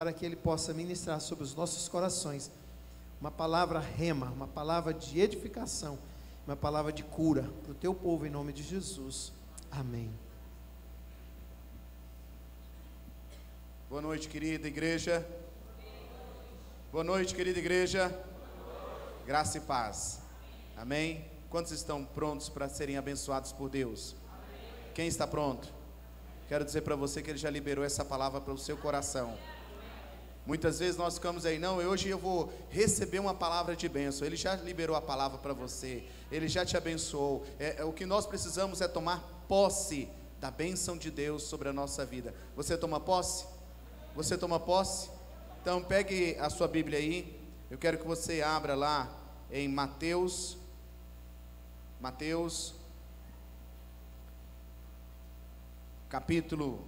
[0.00, 2.50] para que Ele possa ministrar sobre os nossos corações
[3.20, 5.98] uma palavra rema, uma palavra de edificação,
[6.46, 9.30] uma palavra de cura para o teu povo em nome de Jesus.
[9.70, 10.10] Amém.
[13.90, 15.22] Boa noite, querida igreja.
[16.90, 18.10] Boa noite, querida igreja.
[19.26, 20.20] Graça e paz.
[20.78, 21.26] Amém.
[21.50, 24.16] Quantos estão prontos para serem abençoados por Deus?
[24.94, 25.70] Quem está pronto?
[26.48, 29.36] Quero dizer para você que Ele já liberou essa palavra para o seu coração.
[30.46, 34.26] Muitas vezes nós ficamos aí, não, hoje eu vou receber uma palavra de bênção.
[34.26, 37.46] Ele já liberou a palavra para você, ele já te abençoou.
[37.58, 40.08] É, é, o que nós precisamos é tomar posse
[40.40, 42.34] da bênção de Deus sobre a nossa vida.
[42.56, 43.46] Você toma posse?
[44.16, 45.10] Você toma posse?
[45.60, 47.38] Então pegue a sua Bíblia aí.
[47.70, 49.08] Eu quero que você abra lá
[49.52, 50.56] em Mateus,
[52.00, 52.74] Mateus,
[56.08, 56.82] capítulo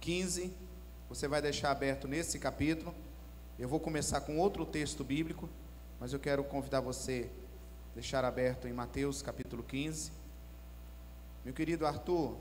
[0.00, 0.67] 15.
[1.08, 2.94] Você vai deixar aberto nesse capítulo.
[3.58, 5.48] Eu vou começar com outro texto bíblico,
[5.98, 7.30] mas eu quero convidar você
[7.92, 10.12] a deixar aberto em Mateus capítulo 15.
[11.46, 12.36] Meu querido Arthur,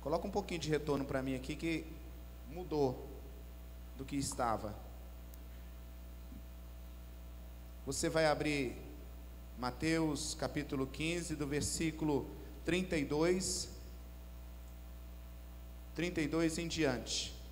[0.00, 1.84] coloca um pouquinho de retorno para mim aqui que
[2.48, 3.04] mudou
[3.98, 4.72] do que estava.
[7.84, 8.76] Você vai abrir
[9.58, 12.30] Mateus capítulo 15, do versículo
[12.64, 13.70] 32,
[15.96, 17.43] 32 em diante.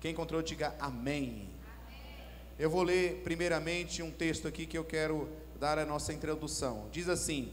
[0.00, 1.48] Quem encontrou, diga amém.
[2.56, 6.86] Eu vou ler primeiramente um texto aqui que eu quero dar a nossa introdução.
[6.92, 7.52] Diz assim: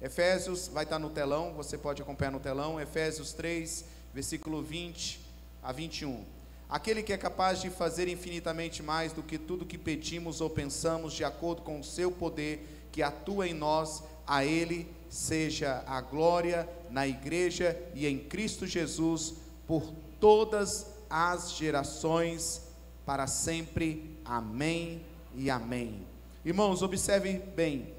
[0.00, 3.84] Efésios, vai estar no telão, você pode acompanhar no telão, Efésios 3,
[4.14, 5.20] versículo 20
[5.62, 6.24] a 21.
[6.66, 11.12] Aquele que é capaz de fazer infinitamente mais do que tudo que pedimos ou pensamos,
[11.12, 16.66] de acordo com o seu poder que atua em nós, a Ele seja a glória
[16.90, 19.34] na igreja e em Cristo Jesus
[19.66, 22.62] por todas as gerações
[23.04, 24.18] para sempre.
[24.24, 26.06] Amém e amém.
[26.42, 27.92] Irmãos, observe bem.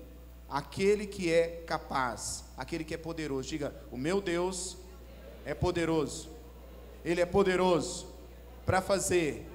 [0.50, 4.78] Aquele que é capaz, aquele que é poderoso, diga: O meu Deus
[5.46, 6.30] é poderoso.
[7.06, 8.08] Ele é poderoso
[8.66, 9.48] para fazer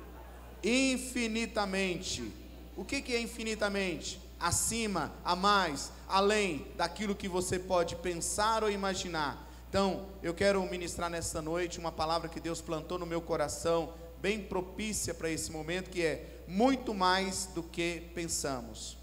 [0.62, 2.32] infinitamente.
[2.76, 4.20] O que, que é infinitamente?
[4.38, 11.10] Acima, a mais, além daquilo que você pode pensar ou imaginar então, eu quero ministrar
[11.10, 15.90] nesta noite uma palavra que Deus plantou no meu coração, bem propícia para esse momento,
[15.90, 18.96] que é muito mais do que pensamos.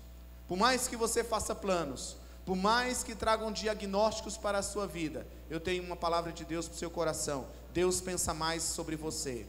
[0.47, 5.27] Por mais que você faça planos, por mais que tragam diagnósticos para a sua vida,
[5.51, 7.45] eu tenho uma palavra de Deus para o seu coração.
[7.71, 9.45] Deus pensa mais sobre você.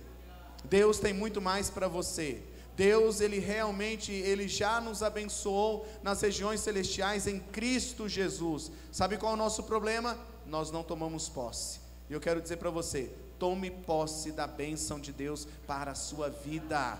[0.64, 2.42] Deus tem muito mais para você.
[2.76, 8.70] Deus, ele realmente, ele já nos abençoou nas regiões celestiais em Cristo Jesus.
[8.92, 10.18] Sabe qual é o nosso problema?
[10.48, 11.80] Nós não tomamos posse.
[12.08, 16.28] E eu quero dizer para você: tome posse da bênção de Deus para a sua
[16.30, 16.98] vida.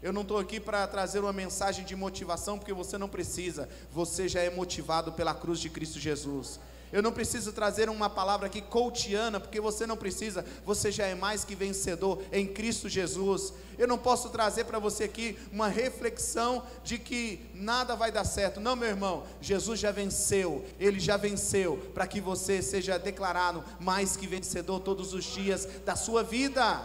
[0.00, 4.28] Eu não estou aqui para trazer uma mensagem de motivação, porque você não precisa, você
[4.28, 6.60] já é motivado pela cruz de Cristo Jesus.
[6.92, 11.14] Eu não preciso trazer uma palavra aqui coutiana, porque você não precisa, você já é
[11.14, 13.52] mais que vencedor em Cristo Jesus.
[13.76, 18.58] Eu não posso trazer para você aqui uma reflexão de que nada vai dar certo.
[18.58, 24.16] Não, meu irmão, Jesus já venceu, ele já venceu, para que você seja declarado mais
[24.16, 26.82] que vencedor todos os dias da sua vida.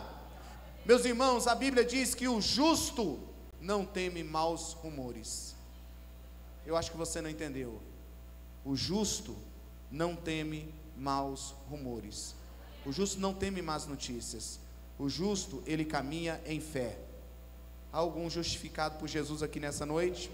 [0.86, 3.18] Meus irmãos, a Bíblia diz que o justo
[3.62, 5.56] não teme maus rumores.
[6.66, 7.81] Eu acho que você não entendeu.
[8.66, 9.36] O justo
[9.94, 12.34] não teme maus rumores.
[12.84, 14.59] O justo não teme más notícias.
[14.98, 16.98] O justo, ele caminha em fé.
[17.92, 20.31] Há algum justificado por Jesus aqui nessa noite?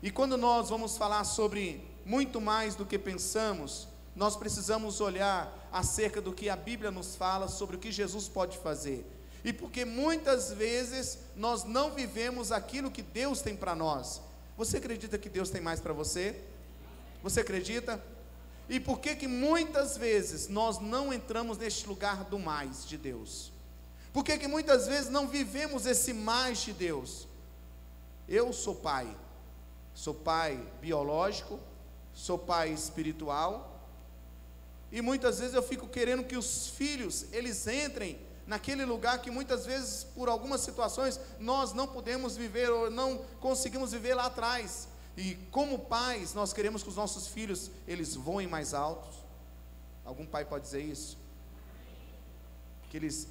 [0.00, 6.20] E quando nós vamos falar sobre muito mais do que pensamos, nós precisamos olhar acerca
[6.20, 9.04] do que a Bíblia nos fala sobre o que Jesus pode fazer.
[9.44, 14.22] E porque muitas vezes nós não vivemos aquilo que Deus tem para nós.
[14.56, 16.44] Você acredita que Deus tem mais para você?
[17.24, 18.04] Você acredita?
[18.68, 23.50] E por que que muitas vezes nós não entramos neste lugar do mais de Deus?
[24.12, 27.26] Por que que muitas vezes não vivemos esse mais de Deus?
[28.28, 29.16] Eu sou pai.
[29.94, 31.58] Sou pai biológico,
[32.12, 33.88] sou pai espiritual.
[34.92, 39.64] E muitas vezes eu fico querendo que os filhos, eles entrem naquele lugar que muitas
[39.64, 44.88] vezes, por algumas situações, nós não podemos viver ou não conseguimos viver lá atrás.
[45.16, 49.14] E como pais, nós queremos que os nossos filhos eles voem mais altos.
[50.04, 51.16] Algum pai pode dizer isso?
[52.90, 53.28] Que eles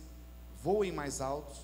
[0.64, 1.58] voem mais altos,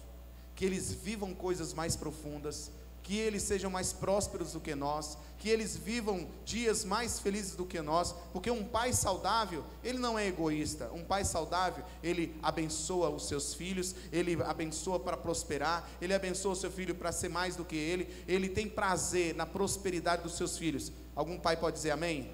[0.55, 2.69] que eles vivam coisas mais profundas,
[3.03, 7.65] que eles sejam mais prósperos do que nós, que eles vivam dias mais felizes do
[7.65, 10.91] que nós, porque um pai saudável, ele não é egoísta.
[10.93, 16.55] Um pai saudável, ele abençoa os seus filhos, ele abençoa para prosperar, ele abençoa o
[16.55, 20.57] seu filho para ser mais do que ele, ele tem prazer na prosperidade dos seus
[20.57, 20.91] filhos.
[21.15, 22.31] Algum pai pode dizer amém?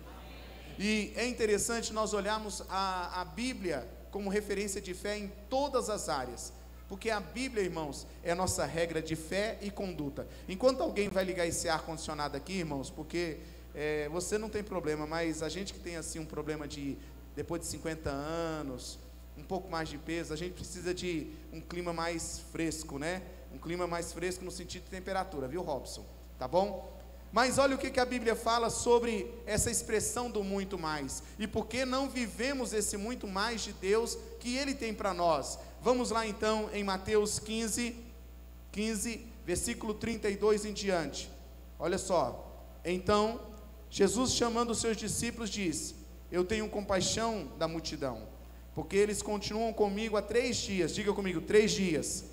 [0.78, 6.10] E é interessante nós olharmos a, a Bíblia como referência de fé em todas as
[6.10, 6.52] áreas.
[6.88, 10.28] Porque a Bíblia, irmãos, é a nossa regra de fé e conduta.
[10.48, 13.38] Enquanto alguém vai ligar esse ar-condicionado aqui, irmãos, porque
[13.74, 16.98] é, você não tem problema, mas a gente que tem assim um problema de
[17.36, 18.98] depois de 50 anos,
[19.38, 23.22] um pouco mais de peso, a gente precisa de um clima mais fresco, né?
[23.54, 26.06] Um clima mais fresco no sentido de temperatura, viu, Robson?
[26.40, 26.94] Tá bom?
[27.31, 31.22] Mas olha o que, que a Bíblia fala sobre essa expressão do muito mais.
[31.38, 35.60] E por que não vivemos esse muito mais de Deus que Ele tem para nós?
[35.86, 37.96] Vamos lá então em Mateus 15,
[38.72, 41.30] 15, versículo 32 em diante.
[41.78, 42.44] Olha só.
[42.84, 43.40] Então,
[43.88, 45.94] Jesus chamando os seus discípulos disse:
[46.32, 48.24] Eu tenho compaixão da multidão,
[48.74, 50.96] porque eles continuam comigo há três dias.
[50.96, 52.26] Diga comigo, três dias.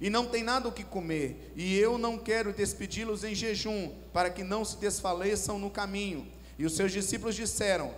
[0.00, 4.30] E não tem nada o que comer, e eu não quero despedi-los em jejum, para
[4.30, 6.24] que não se desfaleçam no caminho.
[6.56, 7.92] E os seus discípulos disseram: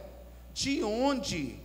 [0.55, 1.57] De onde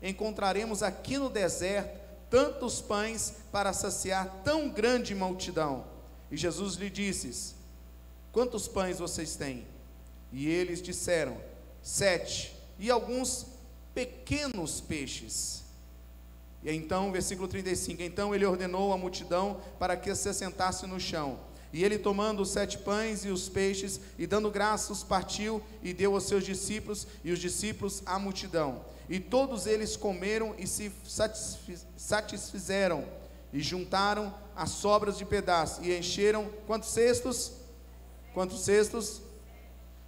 [0.00, 5.84] encontraremos aqui no deserto tantos pães para saciar tão grande multidão?
[6.30, 7.54] E Jesus lhe disse:
[8.32, 9.66] Quantos pães vocês têm?
[10.32, 11.36] E eles disseram:
[11.82, 13.46] Sete, e alguns
[13.94, 15.62] pequenos peixes.
[16.62, 21.38] E então, versículo 35: Então ele ordenou à multidão para que se assentasse no chão.
[21.72, 26.14] E ele, tomando os sete pães e os peixes, e dando graças, partiu e deu
[26.14, 28.80] aos seus discípulos, e os discípulos à multidão.
[29.08, 30.90] E todos eles comeram e se
[31.96, 33.04] satisfizeram,
[33.52, 37.52] e juntaram as sobras de pedaços, e encheram quantos cestos?
[38.32, 39.22] Quantos cestos?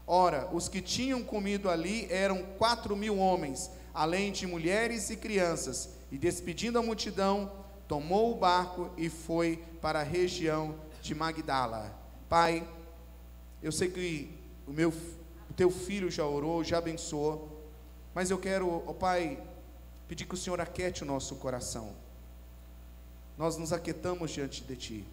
[0.06, 5.90] Ora, os que tinham comido ali eram quatro mil homens, além de mulheres e crianças.
[6.10, 7.52] E despedindo a multidão,
[7.88, 11.92] tomou o barco e foi para a região de Magdala.
[12.28, 12.66] Pai,
[13.62, 14.30] eu sei que
[14.66, 14.92] o meu
[15.50, 17.55] o teu filho já orou, já abençoou.
[18.16, 19.38] Mas eu quero, ó Pai,
[20.08, 21.94] pedir que o Senhor aquete o nosso coração.
[23.36, 25.04] Nós nos aquietamos diante de Ti,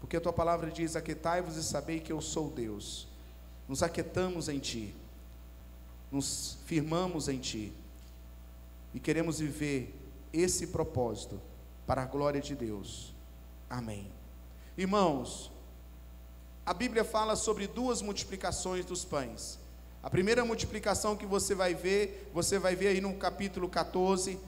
[0.00, 3.08] porque a Tua palavra diz: Aquietai-vos e sabei que eu sou Deus.
[3.66, 4.94] Nos aquietamos em Ti,
[6.12, 7.72] nos firmamos em Ti,
[8.92, 9.94] e queremos viver
[10.30, 11.40] esse propósito
[11.86, 13.14] para a glória de Deus.
[13.70, 14.12] Amém.
[14.76, 15.50] Irmãos,
[16.66, 19.58] a Bíblia fala sobre duas multiplicações dos pães.
[20.06, 24.38] A primeira multiplicação que você vai ver, você vai ver aí no capítulo 14,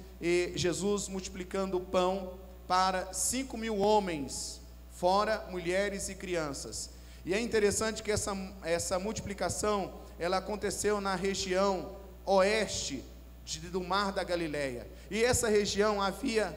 [0.54, 2.34] Jesus multiplicando o pão
[2.68, 4.60] para 5 mil homens,
[4.92, 6.90] fora mulheres e crianças.
[7.26, 13.04] E é interessante que essa, essa multiplicação, ela aconteceu na região oeste
[13.44, 14.86] de, do Mar da Galileia.
[15.10, 16.56] E essa região havia,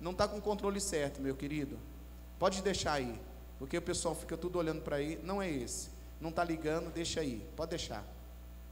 [0.00, 1.76] não está com controle certo, meu querido.
[2.38, 3.20] Pode deixar aí,
[3.58, 5.18] porque o pessoal fica tudo olhando para aí.
[5.24, 5.88] Não é esse.
[6.20, 7.44] Não está ligando, deixa aí.
[7.56, 8.14] Pode deixar.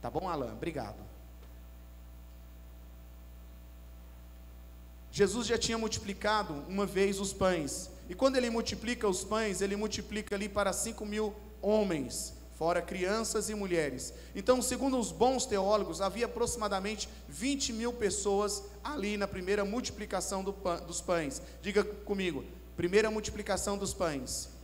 [0.05, 0.53] Tá bom, Alan?
[0.53, 0.97] Obrigado.
[5.11, 7.89] Jesus já tinha multiplicado uma vez os pães.
[8.07, 13.49] E quando ele multiplica os pães, ele multiplica ali para 5 mil homens, fora crianças
[13.49, 14.13] e mulheres.
[14.35, 20.51] Então, segundo os bons teólogos, havia aproximadamente 20 mil pessoas ali na primeira multiplicação do
[20.85, 21.41] dos pães.
[21.63, 22.45] Diga comigo,
[22.77, 24.54] primeira multiplicação dos pães.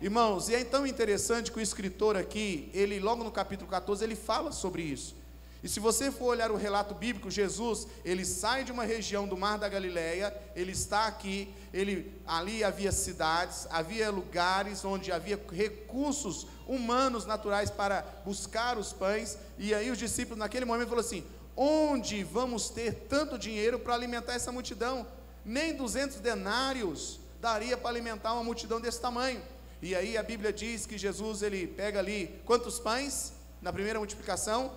[0.00, 4.16] Irmãos, e é tão interessante que o escritor aqui, ele logo no capítulo 14, ele
[4.16, 5.14] fala sobre isso.
[5.62, 9.34] E se você for olhar o relato bíblico, Jesus, ele sai de uma região do
[9.34, 16.46] Mar da Galileia, ele está aqui, ele ali havia cidades, havia lugares onde havia recursos
[16.66, 21.24] humanos naturais para buscar os pães, e aí os discípulos naquele momento falaram assim:
[21.56, 25.06] "Onde vamos ter tanto dinheiro para alimentar essa multidão?
[25.42, 29.40] Nem 200 denários daria para alimentar uma multidão desse tamanho".
[29.84, 34.72] E aí a Bíblia diz que Jesus ele pega ali quantos pães na primeira multiplicação?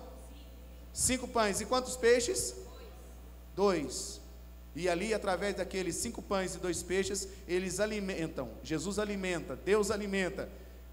[0.92, 1.62] Cinco pães.
[1.62, 2.54] E quantos peixes?
[3.56, 4.20] Dois.
[4.76, 8.50] E ali, através daqueles cinco pães e dois peixes, eles alimentam.
[8.62, 10.46] Jesus alimenta, Deus alimenta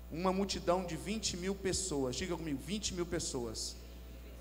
[0.09, 2.15] uma multidão de 20 mil pessoas.
[2.15, 3.75] Diga comigo, 20 mil pessoas.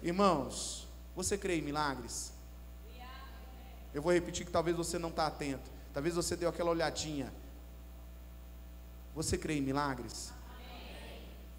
[0.00, 2.32] Irmãos, você crê em milagres?
[3.92, 5.68] Eu vou repetir que talvez você não está atento.
[5.92, 7.32] Talvez você deu aquela olhadinha.
[9.14, 10.32] Você crê em milagres?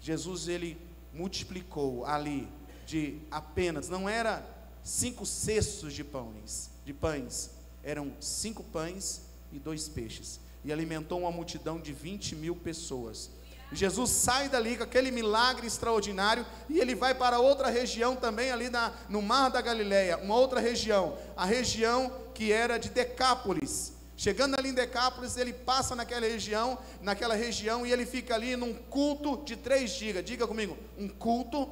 [0.00, 0.78] Jesus ele
[1.12, 2.48] multiplicou ali
[2.86, 4.46] de apenas, não era
[4.84, 7.50] cinco cestos de pães, de pães,
[7.82, 10.38] eram cinco pães e dois peixes.
[10.64, 13.30] E alimentou uma multidão de 20 mil pessoas.
[13.72, 18.70] Jesus sai dali com aquele milagre extraordinário e ele vai para outra região também, ali
[18.70, 23.95] na, no Mar da Galileia, uma outra região, a região que era de Decápolis.
[24.16, 28.72] Chegando ali em Decápolis, ele passa naquela região, naquela região e ele fica ali num
[28.72, 30.24] culto de três dias.
[30.24, 31.68] Diga comigo, um culto.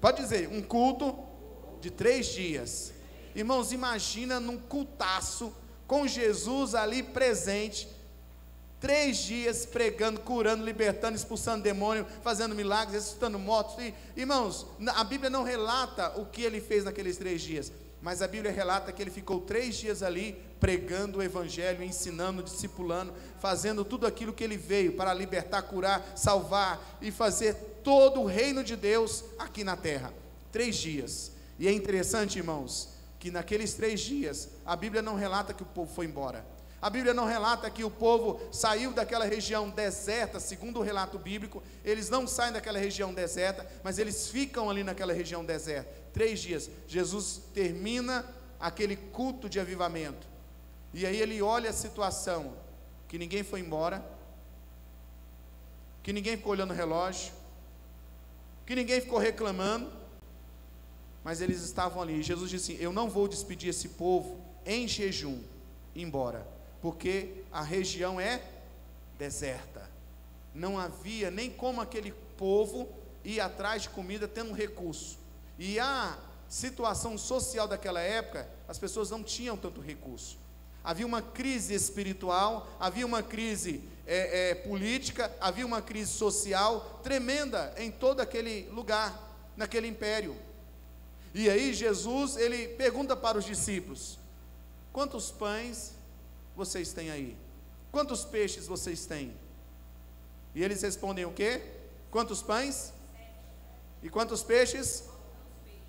[0.00, 1.16] Pode dizer, um culto
[1.80, 2.92] de três dias.
[3.34, 5.54] Irmãos, imagina num cultaço
[5.86, 7.88] com Jesus ali presente
[8.82, 13.76] Três dias pregando, curando, libertando, expulsando demônio, fazendo milagres, ressuscitando mortos.
[13.78, 14.66] E, irmãos,
[14.96, 17.70] a Bíblia não relata o que ele fez naqueles três dias,
[18.02, 23.14] mas a Bíblia relata que ele ficou três dias ali pregando o Evangelho, ensinando, discipulando,
[23.38, 27.54] fazendo tudo aquilo que ele veio para libertar, curar, salvar e fazer
[27.84, 30.12] todo o reino de Deus aqui na terra.
[30.50, 31.30] Três dias.
[31.60, 32.88] E é interessante, irmãos,
[33.20, 36.44] que naqueles três dias a Bíblia não relata que o povo foi embora.
[36.80, 41.62] A Bíblia não relata que o povo saiu daquela região deserta, segundo o relato bíblico,
[41.84, 46.01] eles não saem daquela região deserta, mas eles ficam ali naquela região deserta.
[46.12, 46.70] Três dias.
[46.86, 48.26] Jesus termina
[48.60, 50.26] aquele culto de avivamento.
[50.92, 52.54] E aí ele olha a situação:
[53.08, 54.04] que ninguém foi embora,
[56.02, 57.32] que ninguém ficou olhando o relógio,
[58.66, 59.90] que ninguém ficou reclamando,
[61.24, 62.22] mas eles estavam ali.
[62.22, 65.40] Jesus disse assim: Eu não vou despedir esse povo em jejum,
[65.94, 66.46] embora
[66.82, 68.42] porque a região é
[69.16, 69.88] deserta.
[70.52, 72.88] Não havia nem como aquele povo
[73.24, 75.16] ir atrás de comida tendo recurso.
[75.58, 76.18] E a
[76.48, 80.38] situação social daquela época, as pessoas não tinham tanto recurso.
[80.84, 87.72] Havia uma crise espiritual, havia uma crise é, é, política, havia uma crise social tremenda
[87.76, 89.16] em todo aquele lugar,
[89.56, 90.36] naquele império.
[91.34, 94.18] E aí Jesus, ele pergunta para os discípulos:
[94.92, 95.92] quantos pães
[96.56, 97.36] vocês têm aí?
[97.90, 99.34] Quantos peixes vocês têm?
[100.54, 101.62] E eles respondem o quê?
[102.10, 102.92] Quantos pães?
[104.02, 105.04] E quantos peixes?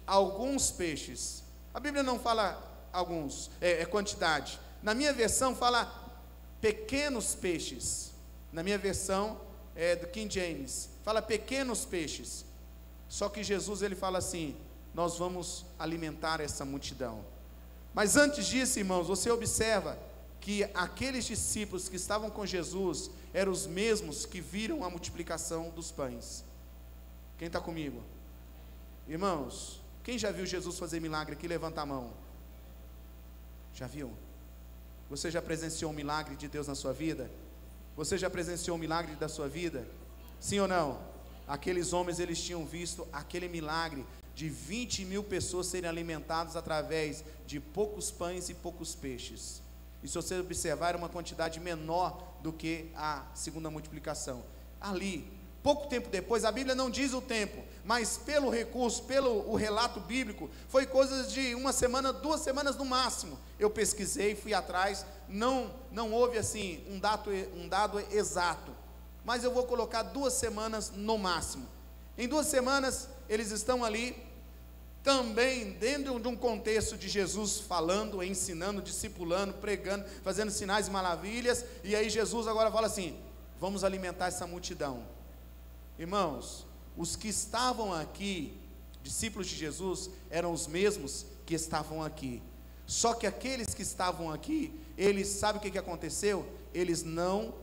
[0.06, 1.44] Alguns peixes.
[1.74, 4.60] A Bíblia não fala alguns, é, é quantidade.
[4.82, 5.92] Na minha versão fala
[6.62, 8.12] pequenos peixes.
[8.52, 9.40] Na minha versão
[9.76, 12.46] é do King James, fala pequenos peixes.
[13.10, 14.56] Só que Jesus ele fala assim:
[14.94, 17.26] nós vamos alimentar essa multidão.
[17.94, 19.98] Mas antes disso, irmãos, você observa
[20.40, 25.92] que aqueles discípulos que estavam com Jesus eram os mesmos que viram a multiplicação dos
[25.92, 26.44] pães.
[27.38, 28.02] Quem está comigo?
[29.08, 31.48] Irmãos, quem já viu Jesus fazer milagre aqui?
[31.48, 32.12] Levanta a mão.
[33.74, 34.12] Já viu?
[35.10, 37.30] Você já presenciou um milagre de Deus na sua vida?
[37.96, 39.88] Você já presenciou um milagre da sua vida?
[40.40, 41.00] Sim ou não?
[41.48, 44.06] Aqueles homens, eles tinham visto aquele milagre
[44.36, 49.62] de 20 mil pessoas serem alimentadas através de poucos pães e poucos peixes.
[50.02, 54.44] E se você observar, era uma quantidade menor do que a segunda multiplicação.
[54.82, 55.32] Ali,
[55.64, 60.02] pouco tempo depois, a Bíblia não diz o tempo, mas pelo recurso, pelo o relato
[60.02, 63.40] bíblico, foi coisas de uma semana, duas semanas no máximo.
[63.58, 68.72] Eu pesquisei, fui atrás, não, não houve assim um dado, um dado exato,
[69.24, 71.66] mas eu vou colocar duas semanas no máximo.
[72.18, 74.16] Em duas semanas, eles estão ali
[75.02, 81.66] também dentro de um contexto de Jesus falando, ensinando, discipulando, pregando, fazendo sinais e maravilhas,
[81.84, 83.18] e aí Jesus agora fala assim:
[83.60, 85.13] vamos alimentar essa multidão.
[85.98, 86.66] Irmãos,
[86.98, 88.58] os que estavam aqui,
[89.02, 92.42] discípulos de Jesus, eram os mesmos que estavam aqui.
[92.86, 96.46] Só que aqueles que estavam aqui, eles, sabe o que, que aconteceu?
[96.74, 97.54] Eles não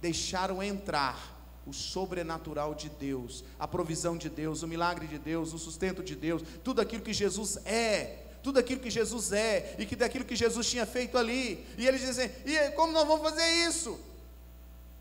[0.00, 1.32] deixaram entrar
[1.66, 6.14] o sobrenatural de Deus, a provisão de Deus, o milagre de Deus, o sustento de
[6.14, 10.36] Deus, tudo aquilo que Jesus é, tudo aquilo que Jesus é e que daquilo que
[10.36, 11.66] Jesus tinha feito ali.
[11.78, 13.98] E eles dizem: "E como nós vamos fazer isso?"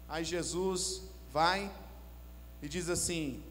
[0.08, 1.70] Aí Jesus vai
[2.64, 3.44] e diz assim: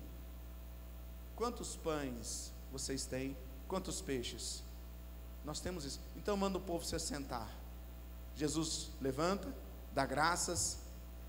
[1.36, 3.36] Quantos pães vocês têm?
[3.68, 4.62] Quantos peixes?
[5.44, 6.00] Nós temos isso.
[6.16, 7.48] Então manda o povo se assentar.
[8.34, 9.46] Jesus levanta,
[9.94, 10.78] dá graças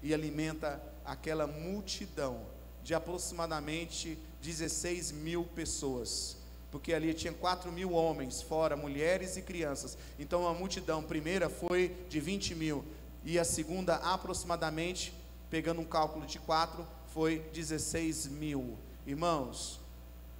[0.02, 2.46] e alimenta aquela multidão
[2.82, 6.38] de aproximadamente 16 mil pessoas,
[6.72, 9.98] porque ali tinha 4 mil homens, fora mulheres e crianças.
[10.18, 12.86] Então a multidão primeira foi de 20 mil,
[13.26, 15.14] e a segunda, aproximadamente,
[15.50, 18.76] pegando um cálculo de 4, foi 16 mil.
[19.06, 19.80] Irmãos,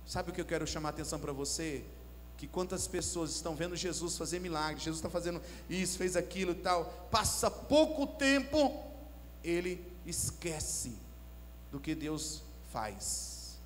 [0.08, 1.86] sabe o que eu quero chamar a atenção para você?
[2.36, 5.40] Que quantas pessoas estão vendo Jesus fazer milagres, Jesus está fazendo
[5.70, 8.84] isso, fez aquilo e tal, passa pouco tempo,
[9.44, 10.98] ele esquece
[11.72, 13.60] do que Deus faz,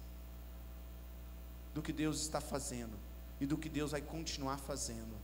[1.73, 2.93] do que Deus está fazendo
[3.39, 5.15] e do que Deus vai continuar fazendo.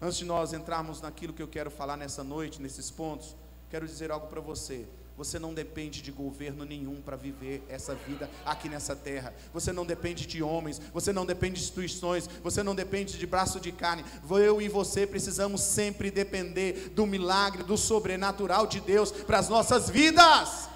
[0.00, 3.34] Antes de nós entrarmos naquilo que eu quero falar nessa noite, nesses pontos,
[3.70, 4.86] quero dizer algo para você.
[5.16, 9.34] Você não depende de governo nenhum para viver essa vida aqui nessa terra.
[9.52, 13.60] Você não depende de homens, você não depende de instituições, você não depende de braço
[13.60, 14.04] de carne.
[14.30, 19.90] Eu e você precisamos sempre depender do milagre, do sobrenatural de Deus para as nossas
[19.90, 20.68] vidas.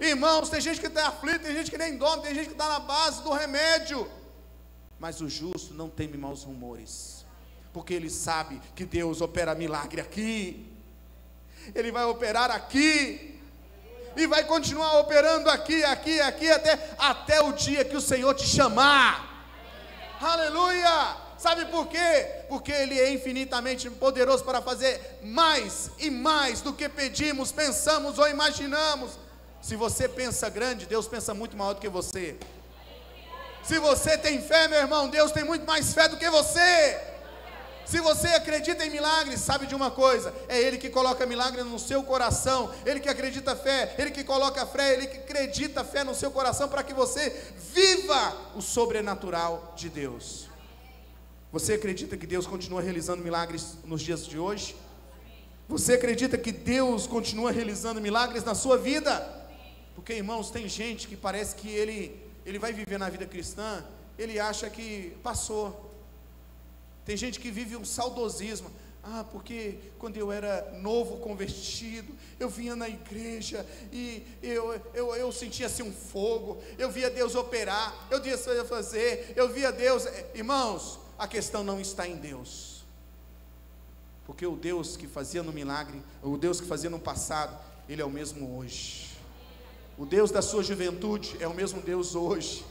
[0.00, 2.68] Irmãos, tem gente que está aflito, tem gente que nem dorme, tem gente que está
[2.68, 4.08] na base do remédio.
[4.98, 7.24] Mas o justo não teme maus rumores,
[7.72, 10.72] porque ele sabe que Deus opera milagre aqui,
[11.74, 13.37] ele vai operar aqui,
[14.18, 18.46] e vai continuar operando aqui, aqui, aqui, até, até o dia que o Senhor te
[18.46, 19.46] chamar.
[20.20, 21.16] Aleluia!
[21.38, 22.44] Sabe por quê?
[22.48, 28.28] Porque Ele é infinitamente poderoso para fazer mais e mais do que pedimos, pensamos ou
[28.28, 29.12] imaginamos.
[29.62, 32.36] Se você pensa grande, Deus pensa muito maior do que você.
[33.62, 37.00] Se você tem fé, meu irmão, Deus tem muito mais fé do que você.
[37.88, 41.78] Se você acredita em milagres, sabe de uma coisa: é Ele que coloca milagre no
[41.78, 46.14] seu coração, Ele que acredita fé, Ele que coloca fé, Ele que acredita fé no
[46.14, 47.30] seu coração para que você
[47.72, 50.48] viva o sobrenatural de Deus.
[51.50, 54.76] Você acredita que Deus continua realizando milagres nos dias de hoje?
[55.66, 59.26] Você acredita que Deus continua realizando milagres na sua vida?
[59.94, 63.82] Porque, irmãos, tem gente que parece que ele, ele vai viver na vida cristã,
[64.18, 65.87] ele acha que passou,
[67.08, 68.70] tem gente que vive um saudosismo.
[69.02, 75.32] Ah, porque quando eu era novo convertido, eu vinha na igreja e eu, eu, eu
[75.32, 78.36] sentia assim um fogo, eu via Deus operar, eu via
[78.66, 80.04] fazer, eu via Deus.
[80.34, 82.84] Irmãos, a questão não está em Deus,
[84.26, 88.04] porque o Deus que fazia no milagre, o Deus que fazia no passado, Ele é
[88.04, 89.08] o mesmo hoje.
[89.96, 92.66] O Deus da sua juventude é o mesmo Deus hoje.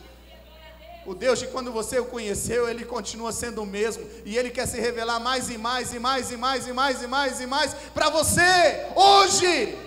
[1.08, 4.06] O Deus de quando você o conheceu, ele continua sendo o mesmo.
[4.26, 7.08] E ele quer se revelar mais e mais e mais e mais e mais e
[7.08, 9.78] mais e mais para você hoje.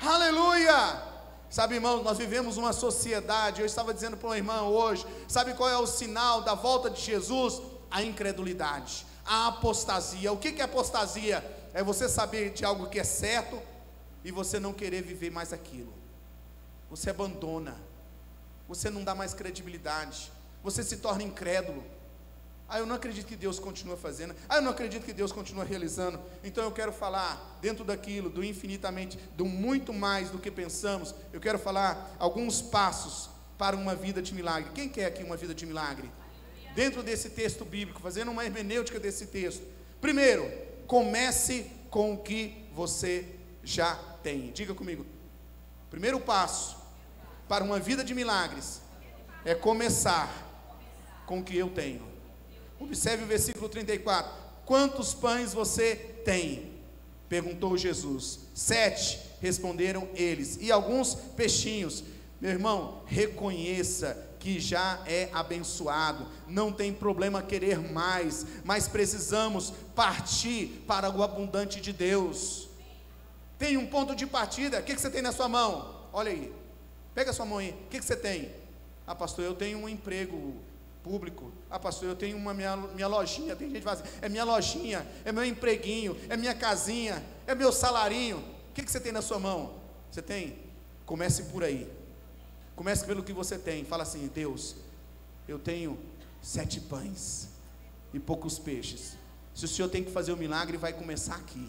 [0.00, 1.02] Aleluia!
[1.50, 3.60] Sabe, irmão, nós vivemos uma sociedade.
[3.60, 7.02] Eu estava dizendo para uma irmã hoje: sabe qual é o sinal da volta de
[7.02, 7.60] Jesus?
[7.90, 10.32] A incredulidade, a apostasia.
[10.32, 11.44] O que é apostasia?
[11.74, 13.60] É você saber de algo que é certo
[14.24, 15.92] e você não querer viver mais aquilo.
[16.88, 17.78] Você abandona,
[18.66, 21.84] você não dá mais credibilidade você se torna incrédulo.
[22.68, 24.34] Ah, eu não acredito que Deus continua fazendo.
[24.48, 26.18] Ah, eu não acredito que Deus continua realizando.
[26.42, 31.14] Então eu quero falar dentro daquilo, do infinitamente, do muito mais do que pensamos.
[31.34, 34.70] Eu quero falar alguns passos para uma vida de milagre.
[34.74, 36.10] Quem quer aqui uma vida de milagre?
[36.74, 39.66] Dentro desse texto bíblico, fazendo uma hermenêutica desse texto.
[40.00, 40.50] Primeiro,
[40.86, 44.50] comece com o que você já tem.
[44.50, 45.04] Diga comigo.
[45.90, 46.78] Primeiro passo
[47.46, 48.80] para uma vida de milagres
[49.44, 50.51] é começar
[51.32, 52.02] com o que eu tenho.
[52.78, 54.30] Observe o versículo 34.
[54.66, 56.74] Quantos pães você tem?
[57.26, 58.40] Perguntou Jesus.
[58.52, 60.58] Sete, responderam eles.
[60.60, 62.04] E alguns peixinhos.
[62.38, 70.84] Meu irmão, reconheça que já é abençoado, não tem problema querer mais, mas precisamos partir
[70.86, 72.68] para o abundante de Deus.
[73.56, 76.08] Tem um ponto de partida, o que, você tem na sua mão?
[76.12, 76.52] Olha aí,
[77.14, 78.50] pega a sua mão aí, o que você tem?
[79.06, 80.56] Ah, pastor, eu tenho um emprego
[81.02, 81.52] público.
[81.70, 83.56] Ah, pastor, eu tenho uma minha, minha lojinha.
[83.56, 87.54] Tem gente que fala assim: é minha lojinha, é meu empreguinho, é minha casinha, é
[87.54, 88.38] meu salarinho.
[88.38, 89.74] O que, que você tem na sua mão?
[90.10, 90.58] Você tem?
[91.04, 91.90] Comece por aí.
[92.74, 93.84] Comece pelo que você tem.
[93.84, 94.76] Fala assim: Deus,
[95.46, 95.98] eu tenho
[96.40, 97.48] sete pães
[98.12, 99.16] e poucos peixes.
[99.54, 101.68] Se o Senhor tem que fazer o milagre, vai começar aqui.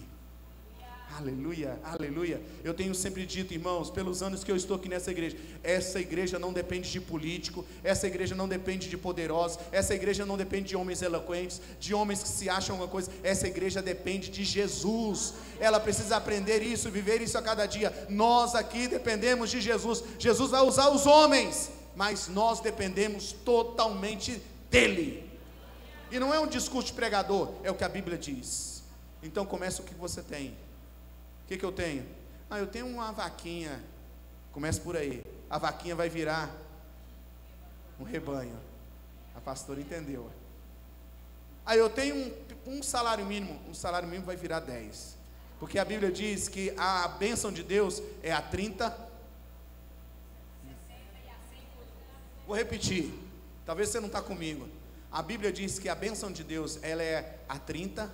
[1.16, 2.42] Aleluia, aleluia.
[2.64, 6.40] Eu tenho sempre dito, irmãos, pelos anos que eu estou aqui nessa igreja, essa igreja
[6.40, 10.76] não depende de político, essa igreja não depende de poderosos, essa igreja não depende de
[10.76, 15.36] homens eloquentes, de homens que se acham uma coisa, essa igreja depende de Jesus.
[15.60, 17.94] Ela precisa aprender isso, viver isso a cada dia.
[18.10, 20.04] Nós aqui dependemos de Jesus.
[20.18, 25.30] Jesus vai usar os homens, mas nós dependemos totalmente dele.
[26.12, 28.82] E não é um discurso de pregador, é o que a Bíblia diz.
[29.22, 30.56] Então comece o que você tem.
[31.44, 32.06] O que, que eu tenho?
[32.50, 33.82] Ah, eu tenho uma vaquinha.
[34.52, 35.24] Começa por aí.
[35.50, 36.50] A vaquinha vai virar
[38.00, 38.58] um rebanho.
[39.36, 40.30] A pastora entendeu.
[41.66, 42.16] Aí eu tenho
[42.68, 43.60] um, um, salário mínimo.
[43.70, 45.18] Um salário mínimo vai virar 10.
[45.60, 48.96] Porque a Bíblia diz que a bênção de Deus é a 30.
[52.46, 53.14] Vou repetir.
[53.66, 54.68] Talvez você não está comigo.
[55.12, 58.12] A Bíblia diz que a bênção de Deus ela é a 30,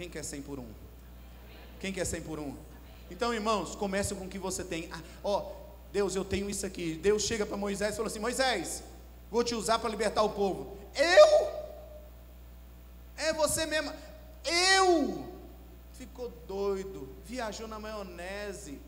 [0.00, 0.66] Quem quer 100 por um?
[1.78, 2.56] Quem quer 100 por um?
[3.10, 4.88] Então, irmãos, comece com o que você tem.
[4.90, 5.52] Ah, ó,
[5.92, 6.94] Deus, eu tenho isso aqui.
[6.94, 8.82] Deus chega para Moisés e falou assim: Moisés,
[9.30, 10.74] vou te usar para libertar o povo.
[10.96, 11.50] Eu?
[13.14, 13.92] É você mesmo.
[14.72, 15.28] Eu?
[15.92, 18.80] ficou doido, viajou na maionese.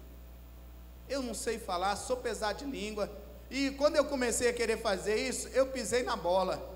[1.07, 3.13] Eu não sei falar, sou pesado de língua.
[3.51, 6.67] E quando eu comecei a querer fazer isso, eu pisei na bola.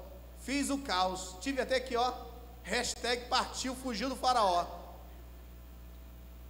[0.40, 1.36] Fiz o caos.
[1.40, 2.25] Tive até aqui, ó,
[2.66, 4.66] hashtag partiu, fugiu do faraó.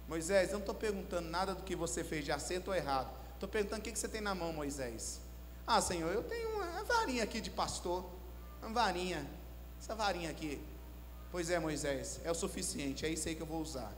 [0.07, 3.09] Moisés, eu não estou perguntando nada do que você fez de acerto ou errado.
[3.33, 5.19] Estou perguntando o que, que você tem na mão, Moisés.
[5.65, 8.03] Ah, Senhor, eu tenho uma, varinha aqui de pastor.
[8.61, 9.27] Uma varinha.
[9.79, 10.61] Essa varinha aqui.
[11.31, 13.93] Pois é, Moisés, é o suficiente, é isso aí que eu vou usar.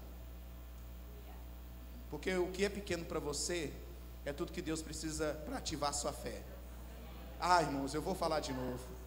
[2.10, 3.72] Porque o que é pequeno para você
[4.26, 6.42] é tudo que Deus precisa para ativar a sua fé.
[7.40, 8.99] Ah, irmãos, eu vou falar de novo.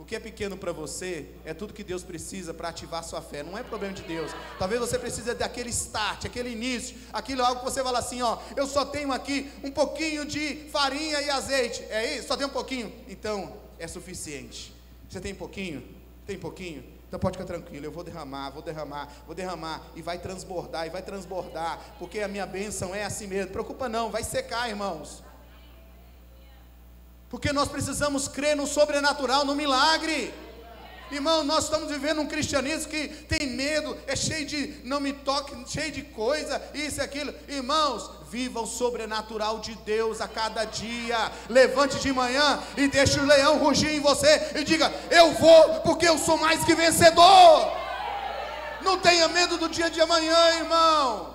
[0.00, 3.42] O que é pequeno para você é tudo que Deus precisa para ativar sua fé.
[3.42, 4.32] Não é problema de Deus.
[4.58, 8.66] Talvez você precise daquele start, aquele início, aquilo algo que você fala assim, ó, eu
[8.66, 11.82] só tenho aqui um pouquinho de farinha e azeite.
[11.90, 12.28] É isso?
[12.28, 12.90] Só tem um pouquinho.
[13.08, 14.74] Então, é suficiente.
[15.06, 15.86] Você tem pouquinho?
[16.26, 16.82] Tem pouquinho?
[17.06, 20.90] Então pode ficar tranquilo, eu vou derramar, vou derramar, vou derramar, e vai transbordar, e
[20.90, 23.50] vai transbordar, porque a minha bênção é assim mesmo.
[23.50, 25.22] Preocupa não, vai secar, irmãos.
[27.30, 30.34] Porque nós precisamos crer no sobrenatural, no milagre.
[31.12, 35.56] Irmão, nós estamos vivendo um cristianismo que tem medo, é cheio de não me toque,
[35.66, 37.32] cheio de coisa, isso e aquilo.
[37.48, 41.32] Irmãos, viva o sobrenatural de Deus a cada dia.
[41.48, 46.08] Levante de manhã e deixe o leão rugir em você e diga: Eu vou, porque
[46.08, 47.72] eu sou mais que vencedor.
[48.82, 51.29] Não tenha medo do dia de amanhã, irmão.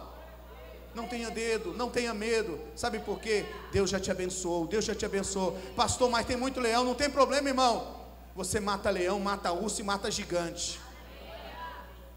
[0.96, 2.60] Não tenha dedo, não tenha medo.
[2.76, 3.46] Sabe por quê?
[3.72, 5.52] Deus já te abençoou, Deus já te abençoou.
[5.76, 8.06] Pastor, mas tem muito leão, não tem problema, irmão.
[8.34, 10.80] Você mata leão, mata urso e mata gigante.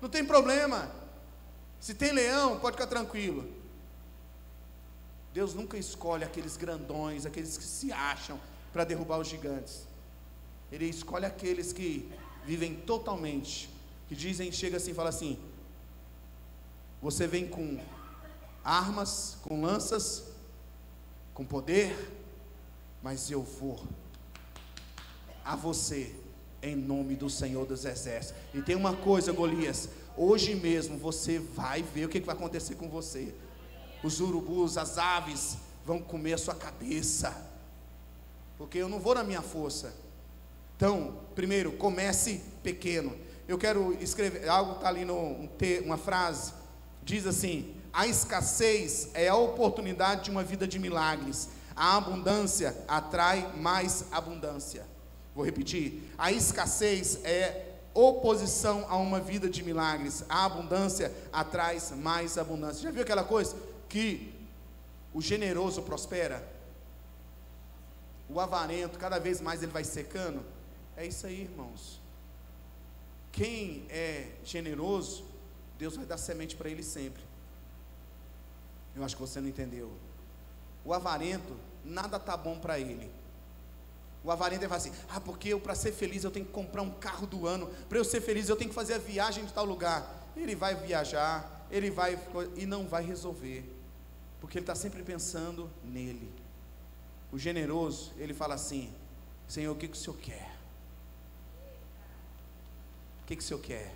[0.00, 0.90] Não tem problema.
[1.80, 3.48] Se tem leão, pode ficar tranquilo.
[5.34, 8.40] Deus nunca escolhe aqueles grandões, aqueles que se acham
[8.72, 9.86] para derrubar os gigantes.
[10.70, 12.08] Ele escolhe aqueles que
[12.44, 13.68] vivem totalmente,
[14.08, 15.38] que dizem, chega assim, fala assim:
[17.02, 17.78] Você vem com
[18.68, 20.24] armas, com lanças,
[21.32, 22.12] com poder,
[23.02, 23.82] mas eu vou
[25.42, 26.14] a você
[26.62, 28.38] em nome do Senhor dos Exércitos.
[28.52, 32.90] E tem uma coisa, Golias, hoje mesmo você vai ver o que vai acontecer com
[32.90, 33.34] você.
[34.04, 37.34] Os urubus, as aves vão comer a sua cabeça,
[38.58, 39.94] porque eu não vou na minha força.
[40.76, 43.16] Então, primeiro, comece pequeno.
[43.48, 45.48] Eu quero escrever algo está ali no um,
[45.86, 46.52] uma frase
[47.08, 51.48] diz assim: a escassez é a oportunidade de uma vida de milagres.
[51.74, 54.86] A abundância atrai mais abundância.
[55.34, 60.24] Vou repetir: a escassez é oposição a uma vida de milagres.
[60.28, 62.82] A abundância atrai mais abundância.
[62.82, 63.56] Já viu aquela coisa
[63.88, 64.34] que
[65.12, 66.46] o generoso prospera?
[68.28, 70.44] O avarento, cada vez mais ele vai secando.
[70.96, 72.00] É isso aí, irmãos.
[73.32, 75.24] Quem é generoso,
[75.78, 77.22] Deus vai dar semente para ele sempre.
[78.98, 79.92] Eu acho que você não entendeu.
[80.84, 83.10] O avarento, nada tá bom para ele.
[84.24, 86.90] O avarento vai assim: ah, porque eu para ser feliz eu tenho que comprar um
[86.90, 87.68] carro do ano.
[87.88, 90.28] Para eu ser feliz eu tenho que fazer a viagem de tal lugar.
[90.36, 92.18] Ele vai viajar, ele vai
[92.56, 93.64] e não vai resolver,
[94.40, 96.30] porque ele está sempre pensando nele.
[97.30, 98.92] O generoso, ele fala assim:
[99.46, 100.56] Senhor, o que, que o Senhor quer?
[103.22, 103.94] O que, que o Senhor quer?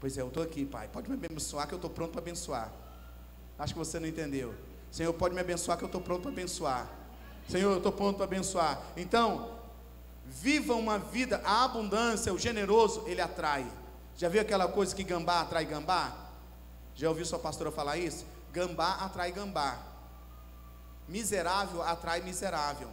[0.00, 0.88] Pois é, eu estou aqui, Pai.
[0.88, 2.72] Pode me abençoar que eu estou pronto para abençoar.
[3.58, 4.54] Acho que você não entendeu.
[4.90, 6.88] Senhor, pode me abençoar que eu estou pronto para abençoar.
[7.48, 8.80] Senhor, eu estou pronto para abençoar.
[8.96, 9.50] Então,
[10.24, 13.66] viva uma vida, a abundância, o generoso, ele atrai.
[14.16, 16.16] Já viu aquela coisa que gambá atrai gambá?
[16.94, 18.24] Já ouviu sua pastora falar isso?
[18.52, 19.78] Gambá atrai gambá.
[21.08, 22.88] Miserável atrai miserável.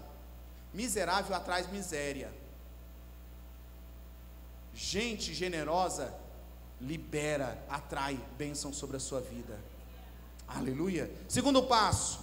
[0.73, 2.31] Miserável atrai miséria.
[4.73, 6.13] Gente generosa
[6.81, 9.57] libera, atrai bênção sobre a sua vida.
[10.47, 11.09] Aleluia.
[11.27, 12.19] Segundo passo,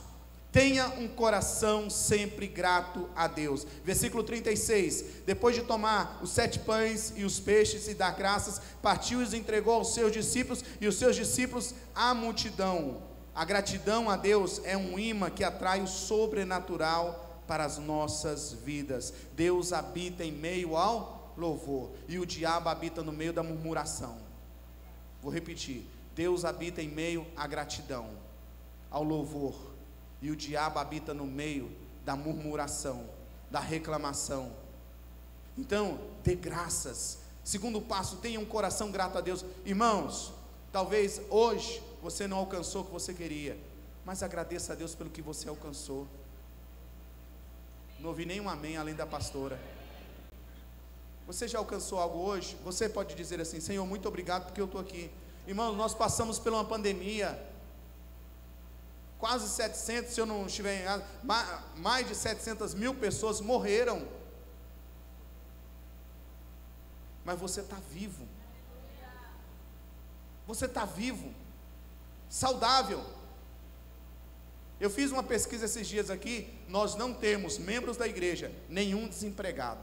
[0.52, 3.66] tenha um coração sempre grato a Deus.
[3.84, 5.22] Versículo 36.
[5.24, 9.34] Depois de tomar os sete pães e os peixes e dar graças, partiu e os
[9.34, 13.02] entregou aos seus discípulos e os seus discípulos à multidão.
[13.34, 19.12] A gratidão a Deus é um imã que atrai o sobrenatural para as nossas vidas.
[19.34, 24.18] Deus habita em meio ao louvor e o diabo habita no meio da murmuração.
[25.22, 25.84] Vou repetir.
[26.14, 28.10] Deus habita em meio à gratidão,
[28.90, 29.70] ao louvor
[30.22, 31.70] e o diabo habita no meio
[32.04, 33.08] da murmuração,
[33.50, 34.52] da reclamação.
[35.56, 37.18] Então, dê graças.
[37.42, 39.44] Segundo passo, tenha um coração grato a Deus.
[39.64, 40.32] Irmãos,
[40.72, 43.58] talvez hoje você não alcançou o que você queria,
[44.04, 46.06] mas agradeça a Deus pelo que você alcançou.
[47.98, 49.60] Não ouvi nenhum amém além da pastora.
[51.26, 52.56] Você já alcançou algo hoje?
[52.64, 55.10] Você pode dizer assim: Senhor, muito obrigado porque eu estou aqui.
[55.50, 57.36] Irmãos, nós passamos por uma pandemia.
[59.18, 61.04] Quase 700, se eu não estiver errado,
[61.76, 64.06] mais de 700 mil pessoas morreram.
[67.24, 68.28] Mas você está vivo.
[70.46, 71.34] Você está vivo,
[72.28, 73.04] saudável.
[74.78, 79.82] Eu fiz uma pesquisa esses dias aqui, nós não temos membros da igreja, nenhum desempregado.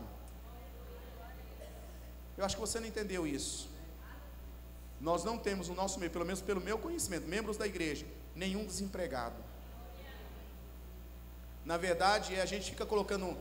[2.37, 3.75] Eu acho que você não entendeu isso.
[4.99, 8.05] Nós não temos no nosso meio, pelo menos pelo meu conhecimento, membros da igreja,
[8.35, 9.35] nenhum desempregado.
[11.63, 13.37] Na verdade, a gente fica colocando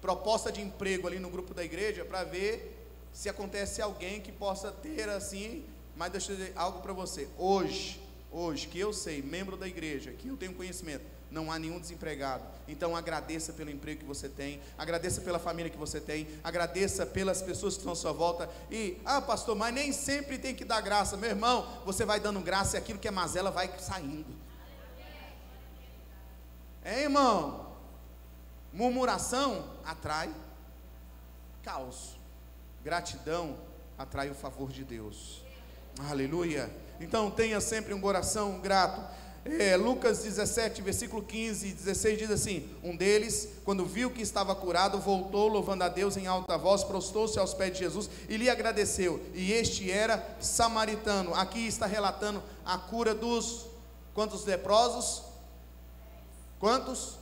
[0.00, 2.76] proposta de emprego ali no grupo da igreja para ver
[3.12, 5.64] se acontece alguém que possa ter assim,
[5.96, 7.28] mas deixa eu dizer algo para você.
[7.36, 11.78] Hoje, hoje, que eu sei, membro da igreja, que eu tenho conhecimento, não há nenhum
[11.78, 12.44] desempregado.
[12.66, 17.40] Então agradeça pelo emprego que você tem, agradeça pela família que você tem, agradeça pelas
[17.40, 18.50] pessoas que estão à sua volta.
[18.70, 21.16] E, ah, pastor, mas nem sempre tem que dar graça.
[21.16, 24.34] Meu irmão, você vai dando graça e aquilo que é mazela vai saindo.
[26.82, 27.70] É, irmão?
[28.72, 30.34] Murmuração atrai
[31.62, 32.18] caos.
[32.82, 33.58] Gratidão
[33.98, 35.42] atrai o favor de Deus.
[36.08, 36.70] Aleluia.
[37.00, 39.02] Então tenha sempre um coração grato.
[39.42, 44.54] É, Lucas 17, versículo 15 e 16 diz assim: Um deles, quando viu que estava
[44.54, 48.50] curado, voltou louvando a Deus em alta voz, prostou-se aos pés de Jesus e lhe
[48.50, 49.18] agradeceu.
[49.34, 51.34] E este era samaritano.
[51.34, 53.66] Aqui está relatando a cura dos
[54.12, 55.22] quantos leprosos?
[56.58, 57.16] Quantos?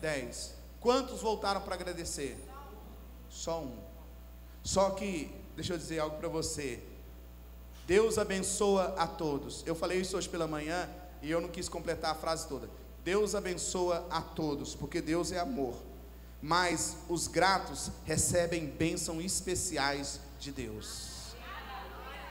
[0.00, 0.54] Dez.
[0.80, 2.38] Quantos voltaram para agradecer?
[3.28, 3.76] Só um.
[4.62, 6.80] Só que, deixa eu dizer algo para você.
[7.88, 9.64] Deus abençoa a todos.
[9.66, 10.88] Eu falei isso hoje pela manhã
[11.22, 12.68] e eu não quis completar a frase toda.
[13.04, 15.74] Deus abençoa a todos, porque Deus é amor.
[16.42, 21.34] Mas os gratos recebem bênçãos especiais de Deus.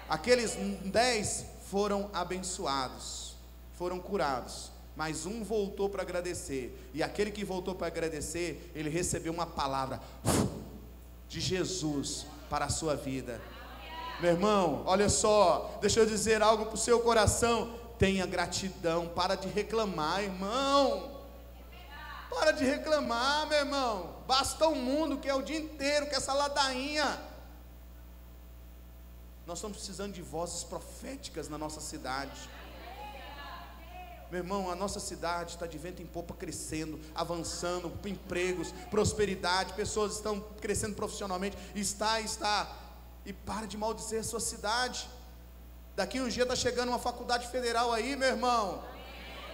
[0.08, 3.36] Aqueles dez foram abençoados,
[3.74, 6.90] foram curados, mas um voltou para agradecer.
[6.94, 10.00] E aquele que voltou para agradecer, ele recebeu uma palavra
[11.28, 13.42] de Jesus para a sua vida.
[14.22, 17.85] Meu irmão, olha só, deixa eu dizer algo para o seu coração.
[17.98, 21.22] Tenha gratidão, para de reclamar, irmão.
[22.30, 24.16] Para de reclamar, meu irmão.
[24.28, 27.22] Basta o mundo que é o dia inteiro, que essa ladainha.
[29.46, 32.50] Nós estamos precisando de vozes proféticas na nossa cidade.
[34.32, 40.16] Meu irmão, a nossa cidade está de vento em popa crescendo, avançando, empregos, prosperidade, pessoas
[40.16, 41.56] estão crescendo profissionalmente.
[41.76, 42.76] Está, está
[43.26, 45.08] e para de maldizer a sua cidade.
[45.96, 48.84] Daqui um dia está chegando uma faculdade federal aí, meu irmão.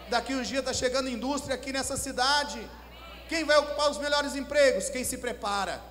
[0.09, 2.59] Daqui um dia está chegando indústria aqui nessa cidade.
[3.29, 4.89] Quem vai ocupar os melhores empregos?
[4.89, 5.81] Quem se prepara.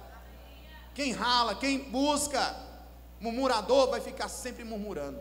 [0.95, 2.57] Quem rala, quem busca.
[3.21, 5.21] Murmurador vai ficar sempre murmurando.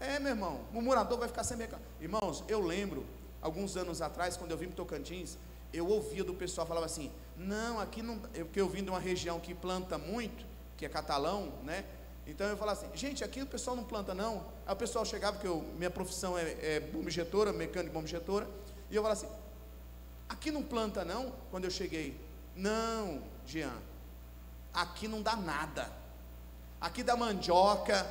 [0.00, 1.68] É, meu irmão, murmurador vai ficar sempre.
[2.00, 3.06] Irmãos, eu lembro,
[3.40, 5.36] alguns anos atrás, quando eu vim para Tocantins,
[5.72, 8.18] eu ouvia do pessoal falava assim: não, aqui não.
[8.18, 11.84] Porque eu vim de uma região que planta muito que é catalão, né?
[12.26, 14.46] Então eu falava assim, gente, aqui o pessoal não planta não.
[14.66, 18.48] Aí o pessoal chegava, porque eu, minha profissão é, é bomba injetora, mecânico bomba injetora,
[18.90, 19.32] e eu falava assim,
[20.28, 21.32] aqui não planta não?
[21.50, 22.18] Quando eu cheguei,
[22.54, 23.72] não, Jean,
[24.72, 25.90] aqui não dá nada.
[26.80, 28.06] Aqui dá mandioca,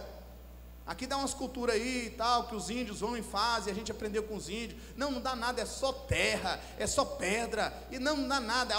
[0.85, 3.91] Aqui dá umas culturas aí e tal, que os índios vão e fazem, a gente
[3.91, 4.81] aprendeu com os índios.
[4.97, 8.75] Não, não dá nada, é só terra, é só pedra, e não, não dá nada.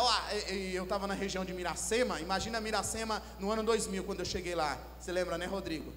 [0.72, 4.78] Eu estava na região de Miracema, imagina Miracema no ano 2000, quando eu cheguei lá.
[4.98, 5.90] Você lembra, né, Rodrigo?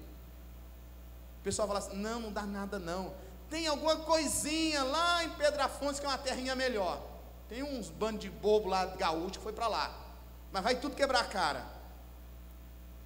[1.40, 3.12] O pessoal fala assim: não, não dá nada não.
[3.50, 7.00] Tem alguma coisinha lá em Pedra Afonso que é uma terrinha melhor.
[7.48, 9.94] Tem uns bandos de bobo lá, gaúcho, que foi para lá.
[10.50, 11.64] Mas vai tudo quebrar a cara.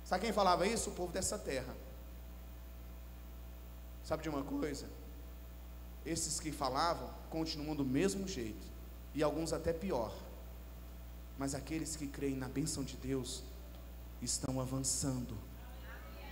[0.04, 0.90] Sabe quem falava isso?
[0.90, 1.74] O povo dessa terra.
[4.11, 4.87] Sabe de uma coisa?
[6.05, 8.66] Esses que falavam continuam do mesmo jeito,
[9.14, 10.12] e alguns até pior.
[11.38, 13.44] Mas aqueles que creem na bênção de Deus
[14.20, 15.38] estão avançando,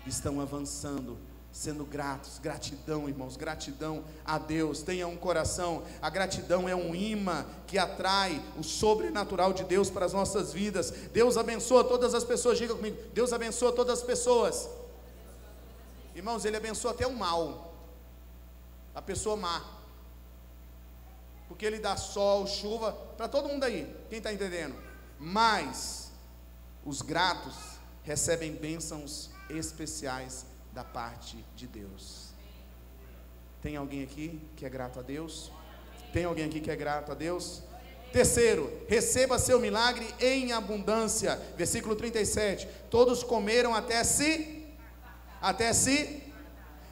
[0.05, 1.17] estão avançando,
[1.53, 4.83] sendo gratos, gratidão, irmãos, gratidão a Deus.
[4.83, 10.05] Tenha um coração, a gratidão é um imã que atrai o sobrenatural de Deus para
[10.05, 10.91] as nossas vidas.
[11.12, 14.69] Deus abençoa todas as pessoas, diga comigo, Deus abençoa todas as pessoas.
[16.12, 17.67] Irmãos, Ele abençoa até o mal
[18.94, 19.64] a pessoa má.
[21.48, 23.94] Porque ele dá sol, chuva, para todo mundo aí.
[24.09, 24.77] Quem está entendendo?
[25.18, 26.11] Mas
[26.85, 27.55] os gratos
[28.03, 32.29] recebem bênçãos especiais da parte de Deus.
[33.61, 35.51] Tem alguém aqui que é grato a Deus?
[36.12, 37.62] Tem alguém aqui que é grato a Deus?
[38.12, 41.37] Terceiro, receba seu milagre em abundância.
[41.57, 42.68] Versículo 37.
[42.90, 44.66] Todos comeram até se
[45.40, 46.22] até se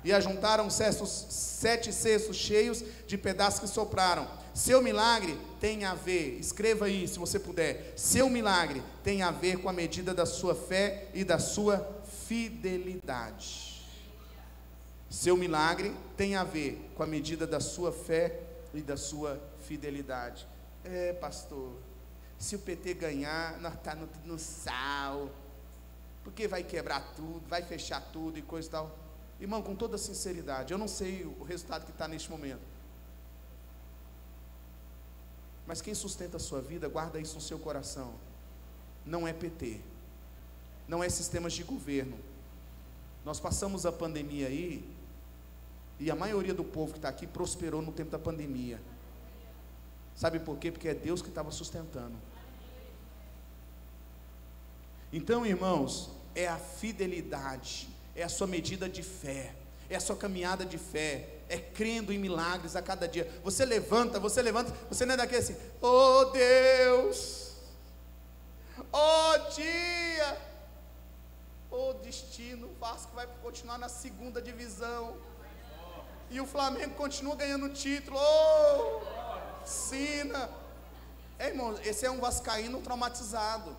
[0.06, 4.30] e ajuntaram cestos, sete cestos cheios de pedaços que sopraram.
[4.54, 7.92] Seu milagre tem a ver, escreva aí se você puder.
[7.96, 11.84] Seu milagre tem a ver com a medida da sua fé e da sua
[12.24, 13.84] fidelidade.
[15.10, 18.38] Seu milagre tem a ver com a medida da sua fé
[18.72, 20.46] e da sua fidelidade.
[20.84, 21.72] É, pastor,
[22.38, 25.32] se o PT ganhar, nós tá no, no sal,
[26.22, 29.05] porque vai quebrar tudo, vai fechar tudo e coisa e tal.
[29.40, 32.62] Irmão, com toda sinceridade, eu não sei o resultado que está neste momento.
[35.66, 38.14] Mas quem sustenta a sua vida, guarda isso no seu coração.
[39.04, 39.80] Não é PT,
[40.88, 42.18] não é sistemas de governo.
[43.24, 44.88] Nós passamos a pandemia aí,
[45.98, 48.80] e a maioria do povo que está aqui prosperou no tempo da pandemia.
[50.14, 50.70] Sabe por quê?
[50.70, 52.14] Porque é Deus que estava sustentando.
[55.12, 59.54] Então, irmãos, é a fidelidade, é a sua medida de fé,
[59.88, 63.30] é a sua caminhada de fé, é crendo em milagres a cada dia.
[63.44, 67.52] Você levanta, você levanta, você não é daquele assim, oh Deus,
[68.90, 70.38] oh dia,
[71.70, 75.16] oh destino, o Vasco vai continuar na segunda divisão,
[76.30, 80.50] e o Flamengo continua ganhando título, oh, Sina.
[81.38, 83.76] É, irmão, esse é um vascaíno traumatizado.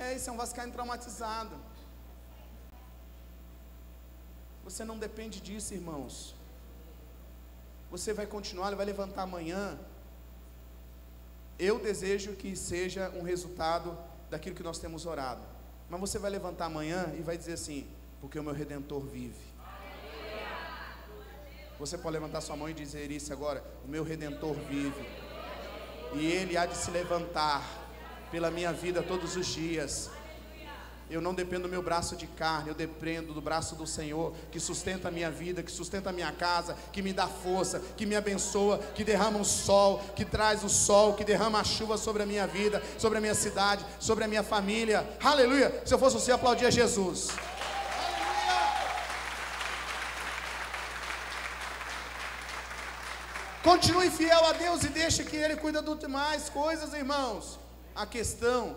[0.00, 1.56] É, esse é um vascaíno traumatizado.
[4.64, 6.34] Você não depende disso, irmãos.
[7.90, 9.78] Você vai continuar, ele vai levantar amanhã.
[11.58, 13.96] Eu desejo que seja um resultado
[14.28, 15.40] daquilo que nós temos orado.
[15.88, 17.86] Mas você vai levantar amanhã e vai dizer assim:
[18.20, 19.46] porque o meu redentor vive.
[21.78, 25.08] Você pode levantar sua mão e dizer isso agora: o meu redentor vive.
[26.14, 27.85] E ele há de se levantar
[28.30, 30.10] pela minha vida todos os dias.
[31.08, 34.58] Eu não dependo do meu braço de carne, eu dependo do braço do Senhor, que
[34.58, 38.16] sustenta a minha vida, que sustenta a minha casa, que me dá força, que me
[38.16, 42.26] abençoa, que derrama o sol, que traz o sol, que derrama a chuva sobre a
[42.26, 45.08] minha vida, sobre a minha cidade, sobre a minha família.
[45.22, 45.80] Aleluia!
[45.86, 47.28] Se eu fosse você, aplaudia Jesus.
[53.62, 57.65] Continue fiel a Deus e deixe que Ele cuida das demais coisas, irmãos.
[57.96, 58.76] A questão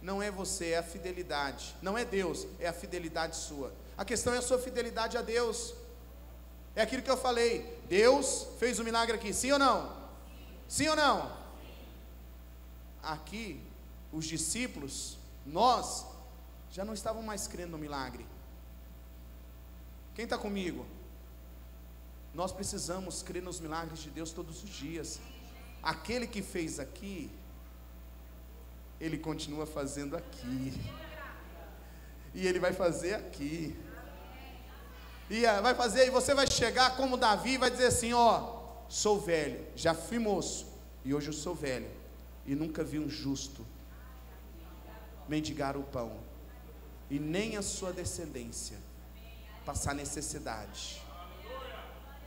[0.00, 1.74] não é você, é a fidelidade.
[1.82, 3.72] Não é Deus, é a fidelidade sua.
[3.98, 5.74] A questão é a sua fidelidade a Deus.
[6.76, 7.76] É aquilo que eu falei.
[7.88, 9.92] Deus fez o um milagre aqui, sim ou não?
[10.68, 11.36] Sim ou não?
[13.02, 13.60] Aqui,
[14.12, 16.06] os discípulos, nós,
[16.70, 18.24] já não estavam mais crendo no milagre.
[20.14, 20.86] Quem está comigo?
[22.32, 25.18] Nós precisamos crer nos milagres de Deus todos os dias.
[25.82, 27.28] Aquele que fez aqui,
[29.02, 30.72] ele continua fazendo aqui.
[32.32, 33.76] E ele vai fazer aqui.
[35.28, 39.18] E ah, vai fazer, e você vai chegar como Davi, vai dizer assim: Ó, sou
[39.20, 40.66] velho, já fui moço,
[41.04, 41.90] e hoje eu sou velho,
[42.46, 43.66] e nunca vi um justo
[45.28, 46.12] mendigar o pão,
[47.10, 48.78] e nem a sua descendência
[49.66, 51.02] passar necessidade.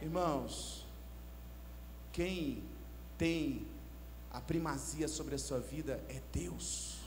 [0.01, 0.85] Irmãos,
[2.11, 2.63] quem
[3.17, 3.65] tem
[4.35, 6.97] a primazia sobre a sua vida é Deus.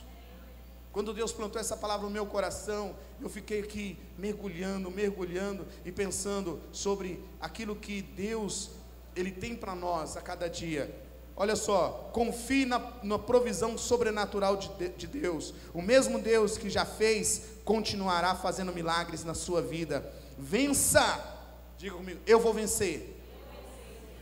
[0.91, 6.59] Quando Deus plantou essa palavra no meu coração, eu fiquei aqui mergulhando, mergulhando e pensando
[6.71, 8.71] sobre aquilo que Deus
[9.15, 10.91] ele tem para nós a cada dia.
[11.35, 15.53] Olha só, confie na, na provisão sobrenatural de, de Deus.
[15.71, 20.11] O mesmo Deus que já fez, continuará fazendo milagres na sua vida.
[20.35, 21.37] Vença,
[21.77, 23.21] diga comigo, eu vou vencer.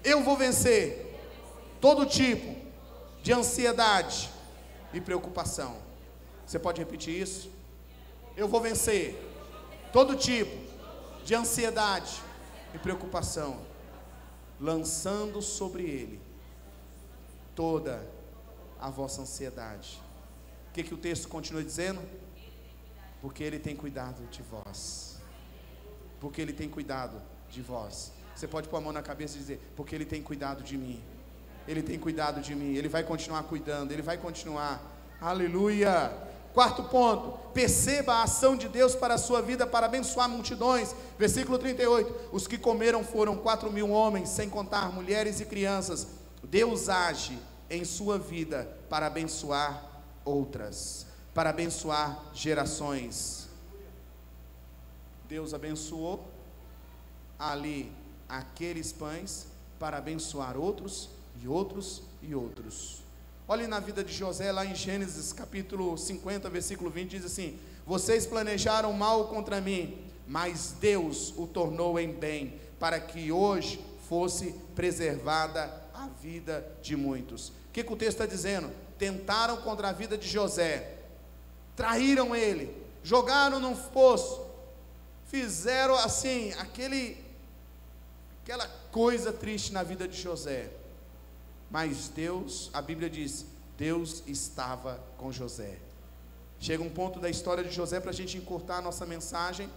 [0.04, 1.16] Eu vou vencer
[1.80, 2.67] todo tipo
[3.28, 4.30] de ansiedade
[4.94, 5.76] e preocupação.
[6.46, 7.52] Você pode repetir isso?
[8.38, 9.22] Eu vou vencer
[9.92, 10.56] todo tipo
[11.26, 12.22] de ansiedade
[12.74, 13.60] e preocupação,
[14.62, 16.22] lançando sobre ele
[17.54, 18.10] toda
[18.80, 20.02] a vossa ansiedade.
[20.70, 22.02] O que, que o texto continua dizendo?
[23.20, 25.18] Porque ele tem cuidado de vós.
[26.22, 28.14] Porque ele tem cuidado de vós.
[28.34, 31.04] Você pode pôr a mão na cabeça e dizer: Porque ele tem cuidado de mim.
[31.68, 34.82] Ele tem cuidado de mim, Ele vai continuar cuidando, Ele vai continuar.
[35.20, 36.12] Aleluia.
[36.54, 40.96] Quarto ponto, perceba a ação de Deus para a sua vida, para abençoar multidões.
[41.20, 46.08] Versículo 38: Os que comeram foram quatro mil homens, sem contar mulheres e crianças.
[46.44, 47.38] Deus age
[47.70, 49.84] em sua vida para abençoar
[50.24, 53.48] outras, para abençoar gerações.
[55.28, 56.26] Deus abençoou
[57.38, 57.92] ali
[58.28, 59.48] aqueles pães
[59.78, 63.02] para abençoar outros e outros e outros.
[63.48, 68.26] Olhe na vida de José, lá em Gênesis capítulo 50, versículo 20, diz assim: Vocês
[68.26, 73.80] planejaram mal contra mim, mas Deus o tornou em bem, para que hoje
[74.10, 77.50] fosse preservada a vida de muitos.
[77.50, 78.70] O que, que o texto está dizendo?
[78.98, 80.96] Tentaram contra a vida de José,
[81.76, 84.46] traíram ele, jogaram num poço,
[85.28, 87.24] fizeram assim, aquele,
[88.44, 90.70] aquela coisa triste na vida de José.
[91.70, 93.46] Mas Deus, a Bíblia diz,
[93.78, 95.78] Deus estava com José.
[96.60, 99.70] Chega um ponto da história de José para a gente encurtar a nossa mensagem.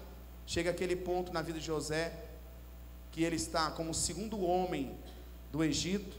[0.46, 2.12] Chega aquele ponto na vida de José
[3.10, 4.96] que ele está como o segundo homem
[5.50, 6.16] do Egito.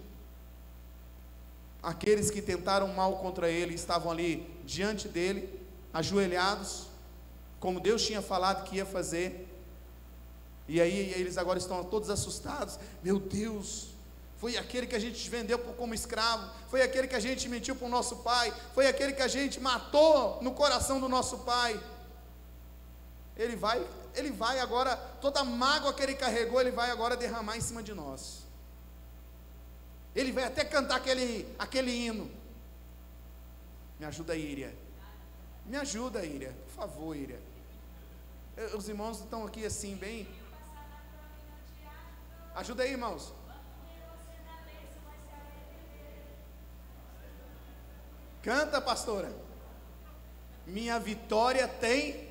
[1.81, 5.59] Aqueles que tentaram mal contra ele estavam ali diante dele,
[5.91, 6.87] ajoelhados,
[7.59, 9.47] como Deus tinha falado que ia fazer.
[10.67, 12.77] E aí eles agora estão todos assustados.
[13.03, 13.90] Meu Deus,
[14.41, 17.85] foi aquele que a gente vendeu como escravo, foi aquele que a gente mentiu para
[17.85, 21.79] o nosso pai, foi aquele que a gente matou no coração do nosso pai.
[23.37, 27.55] Ele vai, ele vai agora, toda a mágoa que ele carregou, ele vai agora derramar
[27.55, 28.39] em cima de nós.
[30.15, 32.31] Ele vai até cantar aquele, aquele hino.
[33.99, 34.75] Me ajuda, Íria.
[35.67, 36.55] Me ajuda, Íria.
[36.65, 37.39] Por favor, Íria.
[38.75, 40.27] Os irmãos estão aqui assim, bem.
[42.55, 43.31] Ajuda aí, irmãos.
[48.43, 49.31] Canta, pastora.
[50.65, 52.27] Minha vitória tem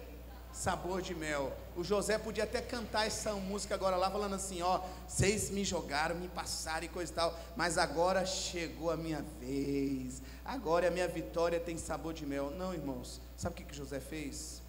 [0.52, 1.56] sabor de mel.
[1.76, 6.16] O José podia até cantar essa música agora lá, falando assim: ó, vocês me jogaram,
[6.16, 10.20] me passaram e coisa e tal, mas agora chegou a minha vez.
[10.44, 12.50] Agora a minha vitória tem sabor de mel.
[12.50, 14.60] Não, irmãos, sabe o que, que José fez?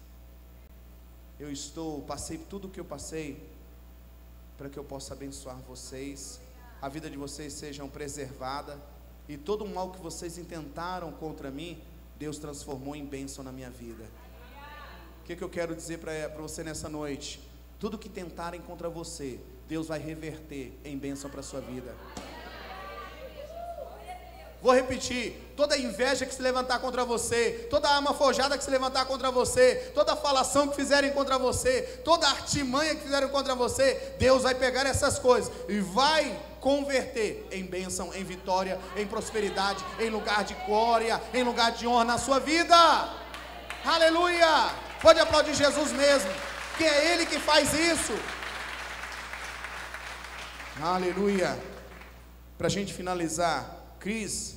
[1.40, 3.44] Eu estou, passei tudo o que eu passei,
[4.56, 6.40] para que eu possa abençoar vocês,
[6.80, 8.78] a vida de vocês seja preservada
[9.32, 11.82] e todo o mal que vocês intentaram contra mim,
[12.18, 14.04] Deus transformou em bênção na minha vida.
[15.22, 17.40] O que, que eu quero dizer para você nessa noite?
[17.80, 21.96] Tudo que tentarem contra você, Deus vai reverter em bênção para a sua vida.
[24.60, 29.06] Vou repetir: toda inveja que se levantar contra você, toda arma forjada que se levantar
[29.06, 34.42] contra você, toda falação que fizerem contra você, toda artimanha que fizeram contra você, Deus
[34.42, 40.44] vai pegar essas coisas e vai converter em bênção, em vitória, em prosperidade, em lugar
[40.44, 42.76] de glória, em lugar de honra na sua vida.
[43.84, 44.70] Aleluia!
[45.02, 46.30] Pode aplaudir Jesus mesmo,
[46.78, 48.12] que é Ele que faz isso.
[50.80, 51.58] Aleluia!
[52.56, 54.54] Para a gente finalizar, Chris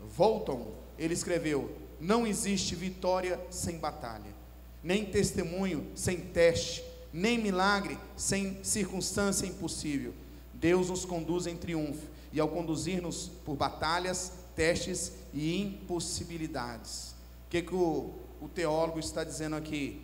[0.00, 4.34] Volton, ele escreveu: Não existe vitória sem batalha,
[4.82, 10.14] nem testemunho sem teste, nem milagre sem circunstância impossível.
[10.60, 17.14] Deus nos conduz em triunfo, e ao conduzir-nos por batalhas, testes e impossibilidades.
[17.46, 20.02] O que, que o, o teólogo está dizendo aqui?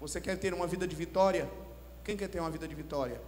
[0.00, 1.50] Você quer ter uma vida de vitória?
[2.04, 3.20] Quem quer ter uma vida de vitória?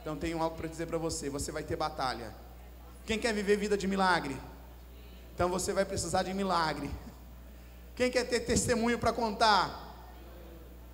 [0.00, 2.34] Então tenho algo para dizer para você: você vai ter batalha.
[3.06, 4.36] Quem quer viver vida de milagre?
[5.34, 6.90] Então você vai precisar de milagre.
[7.94, 9.86] Quem quer ter testemunho para contar?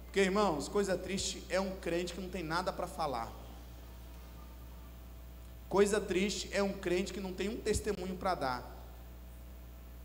[0.05, 3.43] Porque, irmãos, coisa triste é um crente que não tem nada para falar.
[5.69, 8.75] Coisa triste é um crente que não tem um testemunho para dar.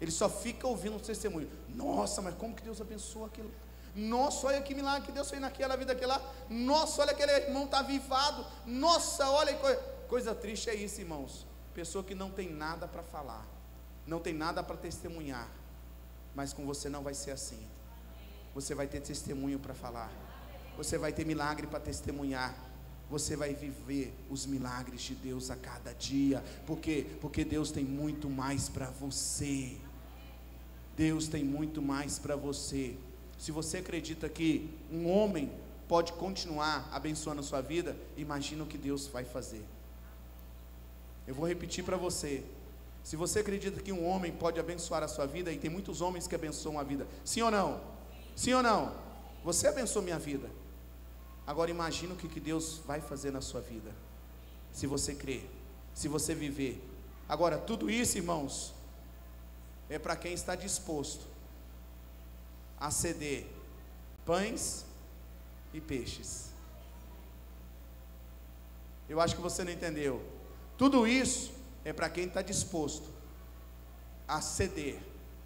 [0.02, 1.50] Ele só fica ouvindo o testemunho.
[1.68, 3.52] Nossa, mas como que Deus abençoou aquilo?
[3.96, 6.22] Nossa, olha que milagre que Deus fez naquela vida aquela.
[6.50, 8.46] Nossa, olha aquele irmão está avivado.
[8.66, 9.80] Nossa, olha que coisa.
[10.08, 11.46] coisa triste é isso, irmãos.
[11.74, 13.46] Pessoa que não tem nada para falar,
[14.06, 15.50] não tem nada para testemunhar,
[16.36, 17.68] mas com você não vai ser assim.
[18.56, 20.12] Você vai ter testemunho para falar,
[20.76, 22.56] você vai ter milagre para testemunhar,
[23.10, 28.30] você vai viver os milagres de Deus a cada dia, porque porque Deus tem muito
[28.30, 29.78] mais para você.
[30.96, 32.96] Deus tem muito mais para você.
[33.38, 35.50] Se você acredita que um homem
[35.88, 39.64] pode continuar abençoando a sua vida, imagina o que Deus vai fazer.
[41.26, 42.44] Eu vou repetir para você.
[43.04, 46.28] Se você acredita que um homem pode abençoar a sua vida, e tem muitos homens
[46.28, 47.82] que abençoam a vida, sim ou não?
[48.36, 48.94] Sim ou não?
[49.44, 50.50] Você abençoou minha vida.
[51.50, 53.92] Agora imagina o que, que Deus vai fazer na sua vida.
[54.72, 55.50] Se você crer,
[55.96, 56.80] se você viver.
[57.28, 58.72] Agora, tudo isso, irmãos,
[59.90, 61.26] é para quem está disposto
[62.80, 63.48] a ceder
[64.24, 64.86] pães
[65.74, 66.50] e peixes.
[69.10, 70.24] Eu acho que você não entendeu.
[70.78, 71.52] Tudo isso
[71.84, 73.10] é para quem está disposto
[74.28, 75.00] a ceder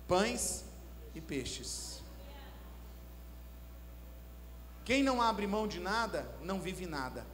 [0.05, 0.65] pães
[1.15, 1.92] e peixes.
[4.85, 7.25] Quem não abre mão de nada, não vive nada.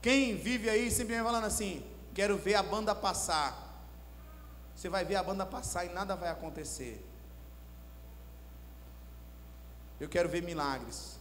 [0.00, 3.66] Quem vive aí simplesmente falando assim: quero ver a banda passar.
[4.74, 7.04] Você vai ver a banda passar e nada vai acontecer.
[9.98, 11.18] Eu quero ver milagres.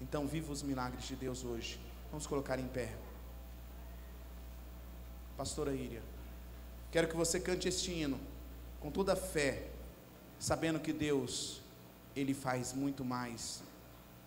[0.00, 1.80] Então, viva os milagres de Deus hoje.
[2.10, 2.94] Vamos colocar em pé.
[5.36, 6.02] Pastora Íria,
[6.90, 8.20] quero que você cante este hino
[8.80, 9.70] com toda a fé,
[10.38, 11.61] sabendo que Deus,
[12.14, 13.62] Ele faz muito mais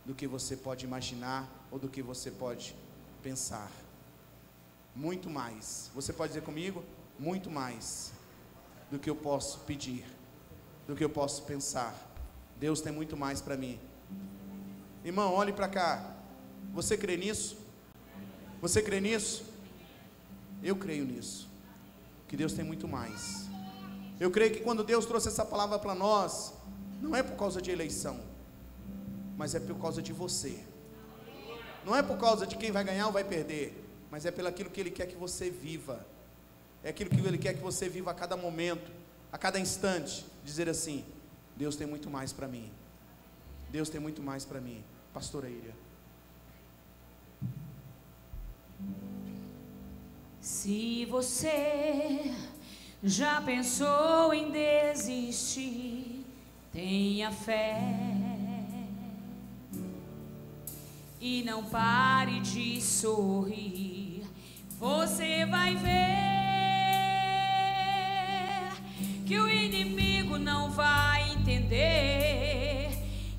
[0.05, 2.75] do que você pode imaginar ou do que você pode
[3.21, 3.71] pensar.
[4.95, 5.89] Muito mais.
[5.93, 6.83] Você pode dizer comigo?
[7.19, 8.11] Muito mais
[8.89, 10.05] do que eu posso pedir,
[10.88, 11.93] do que eu posso pensar.
[12.59, 13.79] Deus tem muito mais para mim.
[15.03, 16.15] Irmão, olhe para cá.
[16.73, 17.57] Você crê nisso?
[18.61, 19.45] Você crê nisso?
[20.63, 21.49] Eu creio nisso.
[22.27, 23.47] Que Deus tem muito mais.
[24.19, 26.53] Eu creio que quando Deus trouxe essa palavra para nós,
[27.06, 28.20] não é por causa de eleição,
[29.38, 30.64] mas é por causa de você.
[31.86, 34.72] Não é por causa de quem vai ganhar ou vai perder, mas é pelo aquilo
[34.72, 36.03] que Ele quer que você viva.
[36.84, 38.91] É aquilo que Ele quer que você viva a cada momento,
[39.32, 40.26] a cada instante.
[40.43, 41.06] Dizer assim:
[41.56, 42.72] Deus tem muito mais para mim.
[43.70, 44.84] Deus tem muito mais para mim.
[45.14, 45.76] Pastora Ilha.
[50.41, 52.34] Se você
[53.03, 56.05] já pensou em desistir,
[56.76, 57.80] tenha fé
[61.21, 64.26] e não pare de sorrir.
[64.78, 65.93] Você vai ver
[69.26, 72.89] que o inimigo não vai entender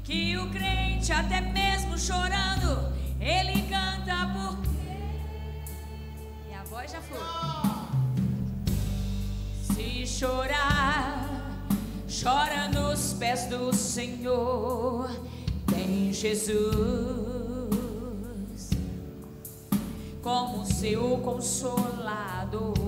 [0.02, 4.70] que o crente, até mesmo chorando, ele canta porque.
[6.48, 7.18] E a voz já foi.
[9.60, 11.25] Se chorar,
[12.22, 15.10] chora nos pés do Senhor.
[15.66, 16.56] Tem Jesus
[20.22, 22.85] como seu consolador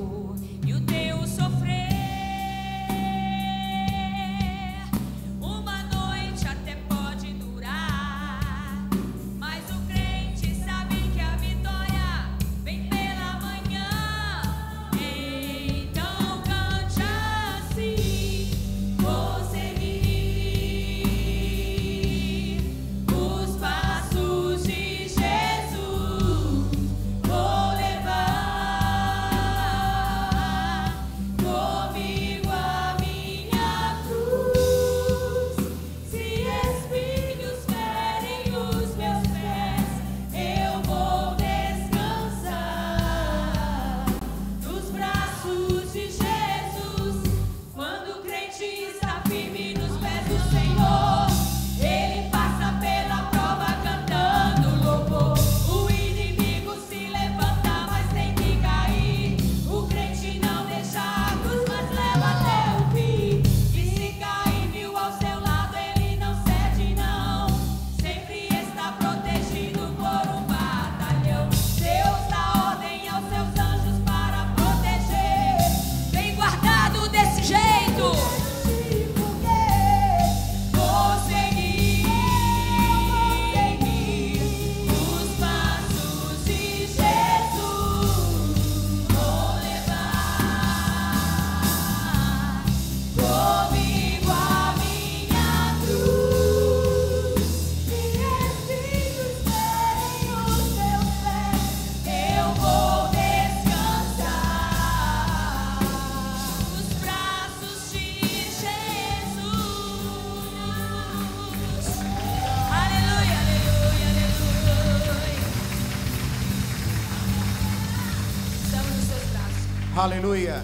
[119.99, 120.63] Aleluia.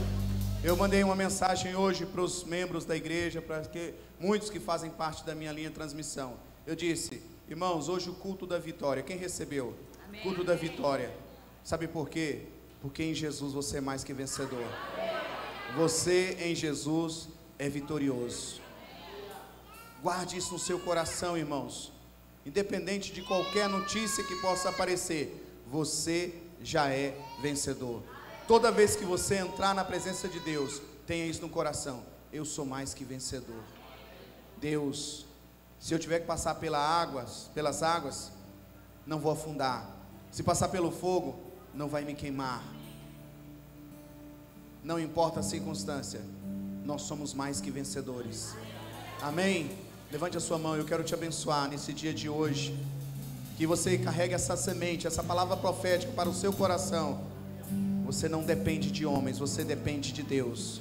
[0.63, 4.93] Eu mandei uma mensagem hoje para os membros da igreja, para que muitos que fazem
[4.93, 6.35] parte da minha linha de transmissão.
[6.65, 9.03] Eu disse, irmãos, hoje o culto da vitória.
[9.03, 9.75] Quem recebeu?
[10.07, 10.23] Amém.
[10.23, 11.13] Culto da vitória.
[11.65, 12.43] Sabe por quê?
[12.81, 14.65] Porque em Jesus você é mais que vencedor.
[15.75, 17.29] Você em Jesus
[17.59, 18.61] é vitorioso.
[20.01, 21.93] Guarde isso no seu coração, irmãos.
[22.47, 26.33] Independente de qualquer notícia que possa aparecer, você
[26.63, 28.14] já é vencedor.
[28.47, 32.03] Toda vez que você entrar na presença de Deus, tenha isso no coração.
[32.31, 33.63] Eu sou mais que vencedor.
[34.61, 35.25] Deus,
[35.81, 38.31] se eu tiver que passar pelas águas, pelas águas,
[39.07, 39.89] não vou afundar.
[40.31, 41.39] Se passar pelo fogo,
[41.73, 42.63] não vai me queimar.
[44.83, 46.21] Não importa a circunstância,
[46.85, 48.55] nós somos mais que vencedores.
[49.23, 49.79] Amém?
[50.13, 52.79] Levante a sua mão, eu quero te abençoar nesse dia de hoje.
[53.57, 57.34] Que você carregue essa semente, essa palavra profética para o seu coração.
[58.15, 60.81] Você não depende de homens, você depende de Deus.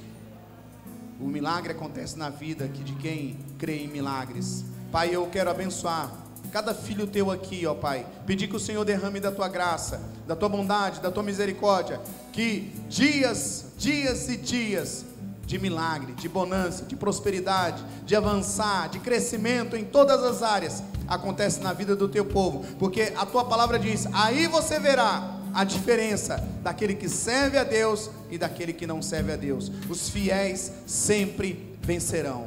[1.20, 4.64] O milagre acontece na vida que de quem crê em milagres.
[4.92, 6.12] Pai, eu quero abençoar
[6.52, 8.06] cada filho teu aqui, ó Pai.
[8.28, 12.00] Pedir que o Senhor derrame da tua graça, da tua bondade, da tua misericórdia,
[12.32, 15.04] que dias, dias e dias
[15.44, 21.62] de milagre, de bonança, de prosperidade, de avançar, de crescimento em todas as áreas acontece
[21.62, 26.44] na vida do teu povo, porque a tua palavra diz: "Aí você verá a diferença
[26.62, 29.72] daquele que serve a Deus e daquele que não serve a Deus.
[29.90, 32.46] Os fiéis sempre vencerão."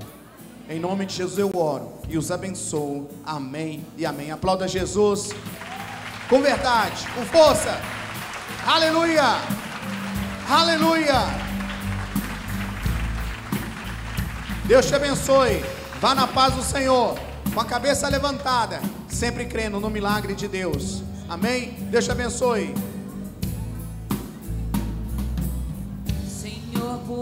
[0.68, 3.08] Em nome de Jesus eu oro e os abençoo.
[3.24, 4.32] Amém e amém.
[4.32, 5.30] Aplauda Jesus
[6.28, 7.80] com verdade, com força.
[8.66, 9.22] Aleluia!
[10.48, 11.46] Aleluia!
[14.64, 15.64] Deus te abençoe.
[16.00, 17.16] Vá na paz do Senhor,
[17.54, 21.02] com a cabeça levantada, sempre crendo no milagre de Deus.
[21.28, 21.74] Amém?
[21.90, 22.74] Deus te abençoe.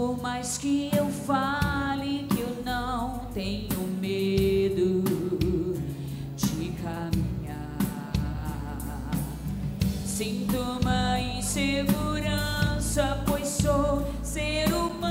[0.05, 5.03] Por mais que eu fale que eu não tenho medo
[6.35, 8.11] de caminhar,
[10.05, 15.04] sinto uma insegurança, pois sou ser humano